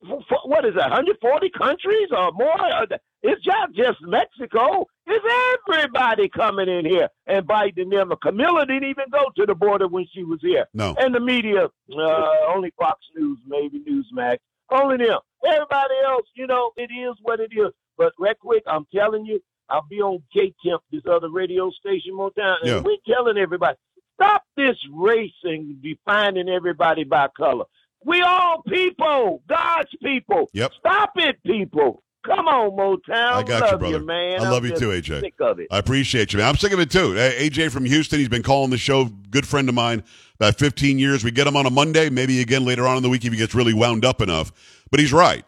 what 0.00 0.64
is 0.64 0.74
it, 0.74 0.78
140 0.78 1.50
countries 1.50 2.08
or 2.16 2.32
more? 2.32 2.60
Uh, 2.60 2.86
It's 3.22 3.44
not 3.46 3.72
just 3.72 3.98
Mexico. 4.02 4.86
It's 5.06 5.58
everybody 5.68 6.28
coming 6.28 6.68
in 6.68 6.84
here 6.86 7.08
and 7.26 7.46
biting 7.46 7.90
them. 7.90 8.12
Kamala 8.22 8.64
didn't 8.66 8.88
even 8.88 9.06
go 9.10 9.24
to 9.36 9.44
the 9.46 9.54
border 9.56 9.88
when 9.88 10.06
she 10.14 10.22
was 10.22 10.38
here. 10.40 10.66
No. 10.72 10.94
And 10.98 11.12
the 11.14 11.20
media, 11.20 11.64
uh, 11.66 12.30
only 12.54 12.72
Fox 12.78 13.00
News, 13.16 13.38
maybe 13.46 13.80
Newsmax, 13.80 14.38
only 14.70 14.98
them. 15.04 15.18
Everybody 15.44 15.94
else, 16.06 16.26
you 16.34 16.46
know, 16.46 16.70
it 16.76 16.90
is 16.92 17.16
what 17.22 17.40
it 17.40 17.50
is. 17.52 17.72
But 17.96 18.12
right 18.20 18.38
quick, 18.38 18.62
I'm 18.68 18.86
telling 18.94 19.26
you, 19.26 19.40
I'll 19.68 19.86
be 19.90 20.00
on 20.00 20.22
K 20.32 20.54
Temp, 20.64 20.82
this 20.92 21.02
other 21.10 21.28
radio 21.30 21.70
station, 21.70 22.12
Motown, 22.12 22.56
and 22.62 22.68
Yeah. 22.70 22.80
we're 22.80 22.96
telling 23.06 23.36
everybody, 23.36 23.76
stop 24.14 24.44
this 24.56 24.76
race 24.94 25.32
and 25.42 25.82
defining 25.82 26.48
everybody 26.48 27.02
by 27.04 27.28
color. 27.36 27.64
We 28.04 28.22
all 28.22 28.62
people, 28.62 29.42
God's 29.48 29.90
people. 30.02 30.48
Yep. 30.52 30.72
Stop 30.78 31.12
it, 31.16 31.42
people. 31.44 32.02
Come 32.24 32.46
on, 32.46 32.72
Motown. 32.72 33.32
I 33.32 33.42
got 33.42 33.62
you, 33.64 33.70
love 33.70 33.80
brother. 33.80 34.00
man. 34.00 34.40
I 34.40 34.44
I'm 34.44 34.50
love 34.50 34.64
you 34.64 34.74
too, 34.76 34.88
AJ. 34.88 35.20
Sick 35.20 35.34
of 35.40 35.60
it. 35.60 35.68
I 35.70 35.78
appreciate 35.78 36.32
you, 36.32 36.38
man. 36.38 36.48
I'm 36.48 36.56
sick 36.56 36.72
of 36.72 36.80
it 36.80 36.90
too. 36.90 37.14
AJ 37.14 37.70
from 37.70 37.84
Houston, 37.84 38.18
he's 38.18 38.28
been 38.28 38.42
calling 38.42 38.70
the 38.70 38.76
show. 38.78 39.06
Good 39.30 39.46
friend 39.46 39.68
of 39.68 39.74
mine, 39.74 40.02
about 40.34 40.58
15 40.58 40.98
years. 40.98 41.24
We 41.24 41.30
get 41.30 41.46
him 41.46 41.56
on 41.56 41.64
a 41.66 41.70
Monday, 41.70 42.10
maybe 42.10 42.40
again 42.40 42.64
later 42.64 42.86
on 42.86 42.96
in 42.98 43.02
the 43.02 43.08
week 43.08 43.24
if 43.24 43.32
he 43.32 43.38
gets 43.38 43.54
really 43.54 43.72
wound 43.72 44.04
up 44.04 44.20
enough. 44.20 44.52
But 44.90 45.00
he's 45.00 45.12
right. 45.12 45.44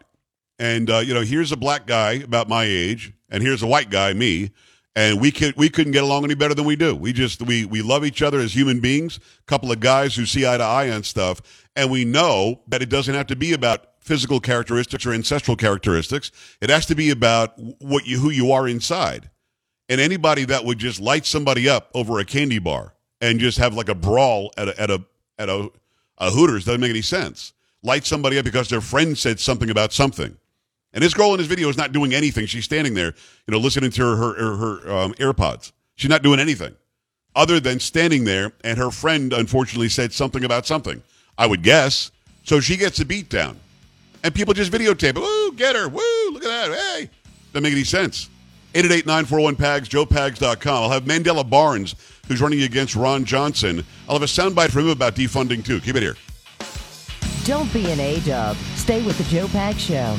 And 0.59 0.89
uh, 0.89 0.99
you 0.99 1.13
know, 1.13 1.21
here's 1.21 1.51
a 1.51 1.57
black 1.57 1.85
guy 1.87 2.13
about 2.13 2.47
my 2.49 2.63
age, 2.63 3.13
and 3.29 3.43
here's 3.43 3.61
a 3.61 3.67
white 3.67 3.89
guy, 3.89 4.13
me, 4.13 4.51
and 4.95 5.21
we 5.21 5.31
could 5.31 5.55
we 5.55 5.69
couldn't 5.69 5.93
get 5.93 6.03
along 6.03 6.25
any 6.25 6.35
better 6.35 6.53
than 6.53 6.65
we 6.65 6.75
do. 6.75 6.95
We 6.95 7.13
just 7.13 7.41
we 7.41 7.65
we 7.65 7.81
love 7.81 8.05
each 8.05 8.21
other 8.21 8.39
as 8.39 8.53
human 8.53 8.79
beings. 8.79 9.17
A 9.17 9.43
couple 9.45 9.71
of 9.71 9.79
guys 9.79 10.15
who 10.15 10.25
see 10.25 10.45
eye 10.45 10.57
to 10.57 10.63
eye 10.63 10.89
on 10.89 11.03
stuff, 11.03 11.41
and 11.75 11.89
we 11.89 12.05
know 12.05 12.61
that 12.67 12.81
it 12.81 12.89
doesn't 12.89 13.13
have 13.13 13.27
to 13.27 13.35
be 13.35 13.53
about 13.53 13.87
physical 14.01 14.39
characteristics 14.39 15.05
or 15.05 15.13
ancestral 15.13 15.55
characteristics. 15.55 16.31
It 16.59 16.69
has 16.69 16.85
to 16.87 16.95
be 16.95 17.09
about 17.09 17.53
what 17.79 18.05
you 18.05 18.19
who 18.19 18.29
you 18.29 18.51
are 18.51 18.67
inside. 18.67 19.29
And 19.87 19.99
anybody 19.99 20.45
that 20.45 20.63
would 20.63 20.79
just 20.79 21.01
light 21.01 21.25
somebody 21.25 21.67
up 21.67 21.91
over 21.93 22.19
a 22.19 22.25
candy 22.25 22.59
bar 22.59 22.93
and 23.19 23.39
just 23.39 23.57
have 23.57 23.73
like 23.73 23.89
a 23.89 23.95
brawl 23.95 24.51
at 24.57 24.69
a 24.69 24.81
at 24.81 24.89
a 24.89 25.03
at 25.37 25.49
a 25.49 25.69
uh, 26.17 26.31
Hooters 26.31 26.65
doesn't 26.65 26.81
make 26.81 26.91
any 26.91 27.01
sense. 27.01 27.53
Light 27.83 28.05
somebody 28.05 28.37
up 28.37 28.45
because 28.45 28.69
their 28.69 28.81
friend 28.81 29.17
said 29.17 29.39
something 29.39 29.69
about 29.69 29.91
something. 29.91 30.37
And 30.93 31.03
this 31.03 31.13
girl 31.13 31.31
in 31.33 31.37
this 31.37 31.47
video 31.47 31.69
is 31.69 31.77
not 31.77 31.91
doing 31.91 32.13
anything. 32.13 32.45
She's 32.45 32.65
standing 32.65 32.93
there, 32.93 33.13
you 33.47 33.51
know, 33.51 33.59
listening 33.59 33.91
to 33.91 34.01
her 34.01 34.33
her, 34.33 34.55
her, 34.57 34.91
um, 34.91 35.13
AirPods. 35.13 35.71
She's 35.95 36.09
not 36.09 36.21
doing 36.23 36.39
anything 36.39 36.75
other 37.35 37.59
than 37.59 37.79
standing 37.79 38.25
there, 38.25 38.51
and 38.63 38.77
her 38.77 38.91
friend 38.91 39.33
unfortunately 39.33 39.89
said 39.89 40.13
something 40.13 40.43
about 40.43 40.65
something. 40.65 41.01
I 41.37 41.47
would 41.47 41.63
guess. 41.63 42.11
So 42.43 42.59
she 42.59 42.77
gets 42.77 42.99
a 42.99 43.05
beat 43.05 43.29
down. 43.29 43.59
And 44.23 44.33
people 44.33 44.53
just 44.53 44.71
videotape 44.71 45.15
it. 45.15 45.15
Woo, 45.15 45.53
get 45.53 45.75
her. 45.75 45.87
Woo, 45.87 46.01
look 46.31 46.43
at 46.43 46.69
that. 46.69 46.77
Hey. 46.77 47.09
Doesn't 47.53 47.63
make 47.63 47.73
any 47.73 47.83
sense. 47.83 48.29
888-941-PAGS, 48.73 49.89
joepags.com. 49.89 50.83
I'll 50.83 50.89
have 50.89 51.03
Mandela 51.03 51.47
Barnes, 51.47 51.95
who's 52.27 52.41
running 52.41 52.61
against 52.61 52.95
Ron 52.95 53.25
Johnson. 53.25 53.83
I'll 54.07 54.15
have 54.15 54.23
a 54.23 54.25
soundbite 54.25 54.69
from 54.69 54.83
him 54.83 54.89
about 54.89 55.15
defunding, 55.15 55.65
too. 55.65 55.81
Keep 55.81 55.95
it 55.95 56.03
here. 56.03 56.15
Don't 57.43 57.71
be 57.73 57.91
an 57.91 57.99
A-dub. 57.99 58.55
Stay 58.75 59.03
with 59.03 59.17
the 59.17 59.23
Joe 59.25 59.47
Pag 59.47 59.77
Show. 59.77 60.15